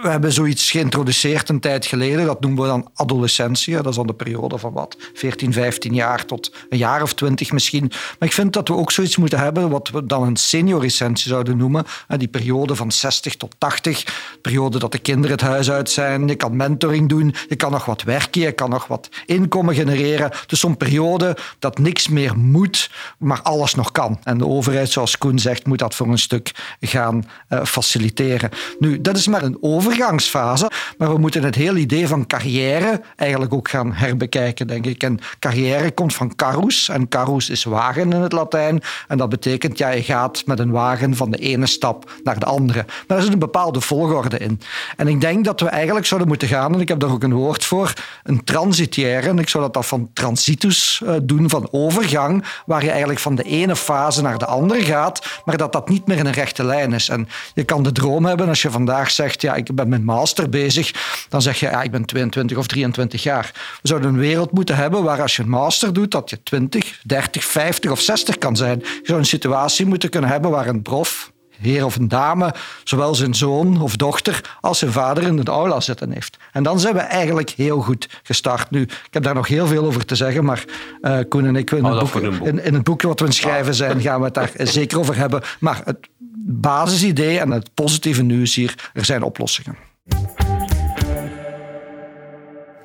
we 0.02 0.08
hebben 0.08 0.32
zoiets 0.32 0.70
geïntroduceerd 0.70 1.48
een 1.48 1.60
tijd 1.60 1.86
geleden. 1.86 2.26
Dat 2.26 2.40
noemen 2.40 2.62
we 2.62 2.68
dan 2.68 2.90
adolescentie. 2.94 3.74
Dat 3.74 3.86
is 3.86 3.94
dan 3.94 4.06
de 4.06 4.14
periode 4.14 4.58
van 4.58 4.72
wat, 4.72 4.96
14, 5.14 5.52
15 5.52 5.94
jaar 5.94 6.24
tot 6.24 6.52
een 6.68 6.78
jaar 6.78 7.02
of 7.02 7.14
20 7.14 7.52
misschien. 7.52 7.92
Maar 8.18 8.28
ik 8.28 8.34
vind 8.34 8.52
dat 8.52 8.68
we 8.68 8.74
ook 8.74 8.92
zoiets 8.92 9.16
moeten 9.16 9.38
hebben 9.38 9.70
wat 9.70 9.90
we 9.90 10.06
dan 10.06 10.22
een 10.22 10.36
seniorescentie 10.36 11.28
zouden 11.28 11.56
noemen. 11.56 11.84
Die 12.08 12.28
periode 12.28 12.76
van 12.76 12.92
60 12.92 13.36
tot 13.36 13.54
80. 13.58 14.04
Periode 14.42 14.78
dat 14.78 14.92
de 14.92 14.98
kinderen 14.98 15.30
het 15.30 15.40
huis 15.40 15.70
uit 15.70 15.90
zijn. 15.90 16.28
Je 16.28 16.34
kan 16.34 16.56
mentoring 16.56 17.08
doen. 17.08 17.34
Je 17.48 17.56
kan 17.56 17.70
nog 17.70 17.84
wat 17.84 18.02
werken. 18.02 18.40
Je 18.40 18.52
kan 18.52 18.70
nog 18.70 18.86
wat 18.86 19.08
inkomen 19.26 19.74
genereren. 19.74 20.30
Dus 20.46 20.60
zo'n 20.60 20.76
periode 20.76 21.36
dat 21.58 21.78
niks 21.78 22.08
meer 22.08 22.36
moet, 22.36 22.90
maar 23.18 23.42
alles 23.42 23.74
nog 23.74 23.92
kan. 23.92 24.18
En 24.22 24.38
de 24.38 24.46
overheid, 24.46 24.90
zoals 24.90 25.18
Koen 25.18 25.38
zegt, 25.38 25.66
moet 25.66 25.78
dat 25.78 25.94
voor 25.94 26.08
een 26.08 26.18
stuk 26.18 26.76
gaan 26.80 27.24
uh, 27.48 27.64
faciliteren. 27.64 28.50
Nu, 28.78 29.00
dat 29.00 29.16
is 29.16 29.26
maar 29.26 29.42
een 29.42 29.58
over 29.60 29.89
overgangsfase. 29.90 30.70
Maar 30.98 31.12
we 31.12 31.18
moeten 31.18 31.42
het 31.42 31.54
hele 31.54 31.78
idee 31.78 32.08
van 32.08 32.26
carrière 32.26 33.00
eigenlijk 33.16 33.54
ook 33.54 33.68
gaan 33.68 33.92
herbekijken, 33.92 34.66
denk 34.66 34.86
ik. 34.86 35.02
En 35.02 35.18
carrière 35.38 35.90
komt 35.90 36.14
van 36.14 36.36
carus. 36.36 36.88
En 36.88 37.08
carus 37.08 37.50
is 37.50 37.64
wagen 37.64 38.12
in 38.12 38.20
het 38.20 38.32
Latijn. 38.32 38.82
En 39.08 39.18
dat 39.18 39.28
betekent, 39.28 39.78
ja, 39.78 39.88
je 39.88 40.02
gaat 40.02 40.46
met 40.46 40.58
een 40.58 40.70
wagen 40.70 41.16
van 41.16 41.30
de 41.30 41.36
ene 41.36 41.66
stap 41.66 42.12
naar 42.24 42.38
de 42.38 42.46
andere. 42.46 42.84
Maar 43.06 43.16
er 43.16 43.22
zit 43.22 43.32
een 43.32 43.38
bepaalde 43.38 43.80
volgorde 43.80 44.38
in. 44.38 44.60
En 44.96 45.08
ik 45.08 45.20
denk 45.20 45.44
dat 45.44 45.60
we 45.60 45.68
eigenlijk 45.68 46.06
zouden 46.06 46.28
moeten 46.28 46.48
gaan, 46.48 46.74
en 46.74 46.80
ik 46.80 46.88
heb 46.88 47.00
daar 47.00 47.10
ook 47.10 47.22
een 47.22 47.34
woord 47.34 47.64
voor, 47.64 47.92
een 48.22 48.44
transitiaire. 48.44 49.28
En 49.28 49.38
ik 49.38 49.48
zou 49.48 49.64
dat, 49.64 49.74
dat 49.74 49.86
van 49.86 50.10
transitus 50.12 51.02
uh, 51.04 51.14
doen, 51.22 51.50
van 51.50 51.68
overgang, 51.70 52.44
waar 52.66 52.82
je 52.82 52.90
eigenlijk 52.90 53.20
van 53.20 53.34
de 53.34 53.42
ene 53.42 53.76
fase 53.76 54.22
naar 54.22 54.38
de 54.38 54.46
andere 54.46 54.82
gaat, 54.82 55.40
maar 55.44 55.56
dat 55.56 55.72
dat 55.72 55.88
niet 55.88 56.06
meer 56.06 56.16
in 56.16 56.26
een 56.26 56.32
rechte 56.32 56.64
lijn 56.64 56.92
is. 56.92 57.08
En 57.08 57.28
je 57.54 57.64
kan 57.64 57.82
de 57.82 57.92
droom 57.92 58.24
hebben 58.24 58.48
als 58.48 58.62
je 58.62 58.70
vandaag 58.70 59.10
zegt, 59.10 59.42
ja, 59.42 59.54
ik 59.54 59.74
ben 59.74 59.79
met 59.88 60.04
master 60.04 60.48
bezig, 60.48 60.92
dan 61.28 61.42
zeg 61.42 61.60
je, 61.60 61.66
ja, 61.66 61.82
ik 61.82 61.90
ben 61.90 62.04
22 62.04 62.56
of 62.56 62.66
23 62.66 63.22
jaar. 63.22 63.50
We 63.54 63.88
zouden 63.88 64.10
een 64.10 64.18
wereld 64.18 64.52
moeten 64.52 64.76
hebben 64.76 65.02
waar 65.02 65.22
als 65.22 65.36
je 65.36 65.42
een 65.42 65.48
master 65.48 65.92
doet, 65.92 66.10
dat 66.10 66.30
je 66.30 66.42
20, 66.42 67.00
30, 67.02 67.44
50 67.44 67.90
of 67.90 68.00
60 68.00 68.38
kan 68.38 68.56
zijn. 68.56 68.78
Je 68.78 69.00
zou 69.02 69.18
een 69.18 69.24
situatie 69.24 69.86
moeten 69.86 70.08
kunnen 70.08 70.30
hebben 70.30 70.50
waar 70.50 70.66
een 70.66 70.82
prof, 70.82 71.32
heer 71.60 71.84
of 71.84 71.96
een 71.96 72.08
dame, 72.08 72.54
zowel 72.84 73.14
zijn 73.14 73.34
zoon 73.34 73.82
of 73.82 73.96
dochter 73.96 74.56
als 74.60 74.78
zijn 74.78 74.92
vader 74.92 75.22
in 75.22 75.36
de 75.36 75.50
aula 75.50 75.80
zitten 75.80 76.12
heeft. 76.12 76.36
En 76.52 76.62
dan 76.62 76.80
zijn 76.80 76.94
we 76.94 77.00
eigenlijk 77.00 77.50
heel 77.50 77.80
goed 77.80 78.08
gestart. 78.22 78.70
Nu, 78.70 78.82
ik 78.82 79.08
heb 79.10 79.22
daar 79.22 79.34
nog 79.34 79.48
heel 79.48 79.66
veel 79.66 79.84
over 79.84 80.04
te 80.04 80.14
zeggen, 80.14 80.44
maar 80.44 80.64
uh, 81.02 81.18
Koen 81.28 81.46
en 81.46 81.56
ik, 81.56 81.70
in, 81.70 81.84
oh, 81.84 82.00
het 82.00 82.12
boek, 82.12 82.22
in, 82.22 82.64
in, 82.64 82.74
het 82.74 82.84
boek 82.84 83.02
wat 83.02 83.20
we 83.20 83.32
schrijven 83.32 83.74
zijn, 83.74 84.00
gaan 84.00 84.18
we 84.18 84.24
het 84.24 84.34
daar 84.34 84.50
zeker 84.58 84.98
over 84.98 85.16
hebben. 85.16 85.42
Maar 85.58 85.80
het 85.84 86.08
basisidee 86.50 87.38
en 87.38 87.50
het 87.50 87.74
positieve 87.74 88.22
nieuws 88.22 88.54
hier, 88.54 88.90
er 88.92 89.04
zijn 89.04 89.22
oplossingen. 89.22 89.76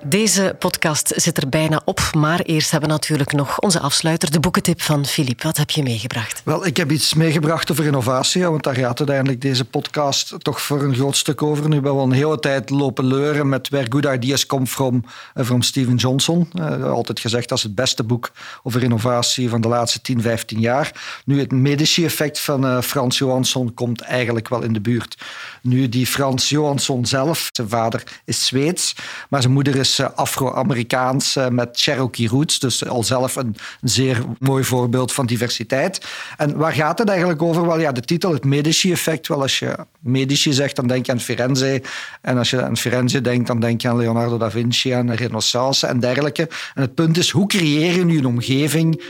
Deze 0.07 0.55
podcast 0.59 1.13
zit 1.15 1.37
er 1.37 1.49
bijna 1.49 1.81
op, 1.85 2.01
maar 2.17 2.39
eerst 2.39 2.71
hebben 2.71 2.89
we 2.89 2.95
natuurlijk 2.95 3.31
nog 3.31 3.59
onze 3.59 3.79
afsluiter, 3.79 4.31
de 4.31 4.39
boekentip 4.39 4.81
van 4.81 5.05
Filip. 5.05 5.43
Wat 5.43 5.57
heb 5.57 5.69
je 5.69 5.83
meegebracht? 5.83 6.41
Wel, 6.43 6.65
ik 6.65 6.77
heb 6.77 6.91
iets 6.91 7.13
meegebracht 7.13 7.71
over 7.71 7.85
innovatie, 7.85 8.45
want 8.45 8.63
daar 8.63 8.75
gaat 8.75 8.97
uiteindelijk 8.99 9.41
deze 9.41 9.65
podcast 9.65 10.35
toch 10.37 10.61
voor 10.61 10.83
een 10.83 10.95
groot 10.95 11.15
stuk 11.15 11.41
over. 11.41 11.67
Nu 11.67 11.73
hebben 11.73 11.91
we 11.91 11.97
al 11.97 12.03
een 12.03 12.11
hele 12.11 12.39
tijd 12.39 12.69
lopen 12.69 13.05
leuren 13.05 13.49
met 13.49 13.69
Where 13.69 13.85
Good 13.89 14.05
Ideas 14.05 14.45
Come 14.45 14.67
From, 14.67 15.03
uh, 15.35 15.45
from 15.45 15.61
Steven 15.61 15.95
Johnson. 15.95 16.49
Uh, 16.53 16.91
altijd 16.91 17.19
gezegd 17.19 17.51
als 17.51 17.63
het 17.63 17.75
beste 17.75 18.03
boek 18.03 18.31
over 18.63 18.83
innovatie 18.83 19.49
van 19.49 19.61
de 19.61 19.67
laatste 19.67 20.01
10, 20.01 20.21
15 20.21 20.59
jaar. 20.59 21.21
Nu, 21.25 21.39
het 21.39 21.51
Medici-effect 21.51 22.39
van 22.39 22.65
uh, 22.65 22.81
Frans 22.81 23.17
Johansson 23.17 23.73
komt 23.73 24.01
eigenlijk 24.01 24.49
wel 24.49 24.61
in 24.61 24.73
de 24.73 24.81
buurt. 24.81 25.17
Nu, 25.61 25.89
die 25.89 26.07
Frans 26.07 26.49
Johansson 26.49 27.05
zelf, 27.05 27.49
zijn 27.51 27.69
vader 27.69 28.03
is 28.25 28.45
Zweeds, 28.45 28.95
maar 29.29 29.41
zijn 29.41 29.53
moeder 29.53 29.75
is 29.75 29.94
Afro-Amerikaans 30.03 31.35
eh, 31.35 31.47
met 31.47 31.69
Cherokee 31.71 32.27
roots. 32.27 32.59
Dus 32.59 32.87
al 32.87 33.03
zelf 33.03 33.35
een, 33.35 33.55
zeer 33.81 34.23
mooi 34.39 34.63
voorbeeld 34.63 35.13
van 35.13 35.25
diversiteit. 35.25 36.05
En 36.37 36.57
waar 36.57 36.73
gaat 36.73 36.99
het 36.99 37.09
eigenlijk 37.09 37.41
over? 37.41 37.65
Wel 37.65 37.79
ja, 37.79 37.91
de 37.91 38.01
titel, 38.01 38.33
het 38.33 38.43
Medici-effect. 38.43 39.27
Wel, 39.27 39.41
als 39.41 39.59
je 39.59 39.75
Medici 39.99 40.53
zegt, 40.53 40.75
dan 40.75 40.87
denk 40.87 41.05
je 41.05 41.11
aan 41.11 41.19
Firenze. 41.19 41.81
En 42.21 42.37
als 42.37 42.49
je 42.49 42.63
aan 42.63 42.77
Firenze 42.77 43.21
denkt, 43.21 43.47
dan 43.47 43.59
denk 43.59 43.81
je 43.81 43.89
aan 43.89 43.97
Leonardo 43.97 44.37
da 44.37 44.51
Vinci, 44.51 44.91
aan 44.91 45.11
Renaissance 45.11 45.87
en 45.87 45.99
dergelijke. 45.99 46.49
En 46.73 46.81
het 46.81 46.95
punt 46.95 47.17
is, 47.17 47.29
hoe 47.29 47.47
creëer 47.47 47.95
je 47.95 48.05
nu 48.05 48.17
een 48.17 48.25
omgeving 48.25 49.01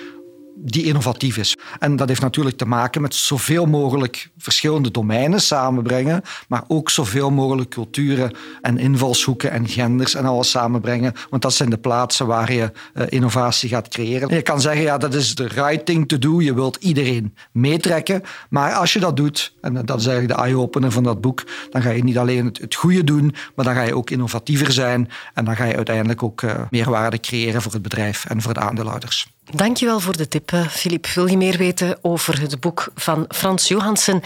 die 0.56 0.84
innovatief 0.84 1.38
is. 1.38 1.58
En 1.80 1.96
dat 1.96 2.08
heeft 2.08 2.22
natuurlijk 2.22 2.58
te 2.58 2.65
maken 2.65 3.02
met 3.02 3.15
zoveel 3.15 3.65
mogelijk 3.65 4.30
verschillende 4.38 4.91
domeinen 4.91 5.41
samenbrengen, 5.41 6.22
maar 6.48 6.63
ook 6.68 6.89
zoveel 6.89 7.32
mogelijk 7.32 7.70
culturen 7.70 8.36
en 8.62 8.78
invalshoeken 8.78 9.52
en 9.52 9.68
genders 9.68 10.15
en 10.15 10.26
alles 10.26 10.50
samenbrengen. 10.50 11.13
Want 11.30 11.41
dat 11.41 11.54
zijn 11.54 11.70
de 11.70 11.78
plaatsen 11.78 12.28
waar 12.28 12.52
je 12.52 12.72
uh, 12.94 13.04
innovatie 13.10 13.70
gaat 13.70 13.88
creëren. 13.88 14.30
En 14.30 14.36
je 14.36 14.41
kan 14.41 14.62
zeggen, 14.62 14.82
ja, 14.82 14.98
dat 14.98 15.13
is 15.13 15.36
de 15.36 15.48
right 15.48 15.86
thing 15.86 16.08
to 16.08 16.18
do. 16.18 16.41
Je 16.41 16.54
wilt 16.54 16.76
iedereen 16.76 17.36
meetrekken. 17.52 18.22
Maar 18.50 18.74
als 18.74 18.94
je 18.94 19.00
dat 19.00 19.18
doet, 19.18 19.54
en 19.62 19.74
dat 19.74 20.00
is 20.00 20.06
eigenlijk 20.06 20.38
de 20.38 20.46
eye-opener 20.46 20.91
van 20.91 21.04
dat 21.04 21.22
boek, 21.22 21.44
dan 21.70 21.82
ga 21.82 21.89
je 21.89 22.04
niet 22.04 22.18
alleen 22.18 22.46
het, 22.46 22.58
het, 22.58 22.76
goede 22.76 23.04
doen, 23.04 23.36
maar 23.56 23.65
dan 23.65 23.74
ga 23.74 23.82
je 23.82 23.96
ook 23.96 24.10
innovatiever 24.10 24.72
zijn. 24.72 25.10
En 25.34 25.46
dan 25.46 25.56
ga 25.56 25.63
je 25.63 25.76
uiteindelijk 25.76 26.24
ook 26.24 26.41
uh, 26.41 26.54
meerwaarde 26.70 27.20
creëren 27.20 27.62
voor 27.62 27.74
het 27.74 27.82
bedrijf 27.82 28.26
en 28.26 28.41
voor 28.41 28.54
de 28.54 28.60
aandeelhouders. 28.60 29.35
Dankjewel 29.54 30.00
voor 30.00 30.18
de 30.18 30.28
tip, 30.28 30.52
Filip. 30.70 31.08
Wil 31.08 31.26
je 31.26 31.38
meer 31.38 31.58
weten 31.58 31.98
over 32.02 32.42
het 32.42 32.60
boek 32.60 32.92
van 32.96 33.26
Frans 33.28 33.68
Johansen? 33.68 34.22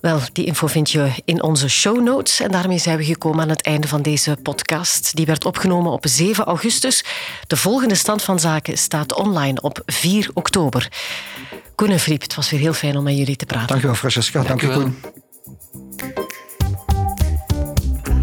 Wel, 0.00 0.20
die 0.32 0.44
info 0.44 0.66
vind 0.66 0.90
je 0.90 1.10
in 1.24 1.42
onze 1.42 1.68
show 1.68 2.02
notes. 2.02 2.40
En 2.40 2.50
daarmee 2.50 2.78
zijn 2.78 2.98
we 2.98 3.04
gekomen 3.04 3.40
aan 3.40 3.48
het 3.48 3.62
einde 3.62 3.88
van 3.88 4.02
deze 4.02 4.36
podcast. 4.42 5.16
Die 5.16 5.26
werd 5.26 5.44
opgenomen 5.44 5.92
op 5.92 6.06
7 6.06 6.44
augustus. 6.44 7.04
De 7.46 7.56
volgende 7.56 7.94
stand 7.94 8.22
van 8.22 8.40
zaken 8.40 8.78
staat 8.78 9.14
online 9.14 9.60
op 9.60 9.82
4 9.86 10.30
oktober. 10.34 10.88
Koen 11.74 11.90
en 11.90 12.00
Filip, 12.00 12.22
het 12.22 12.34
was 12.34 12.50
weer 12.50 12.60
heel 12.60 12.72
fijn 12.72 12.96
om 12.96 13.04
met 13.04 13.16
jullie 13.16 13.36
te 13.36 13.46
praten. 13.46 13.68
Dankjewel, 13.68 13.96
Francesca. 13.96 14.42
Dank, 14.42 14.60
Dank 14.60 14.60
je, 14.60 14.80
Koen. 14.80 15.21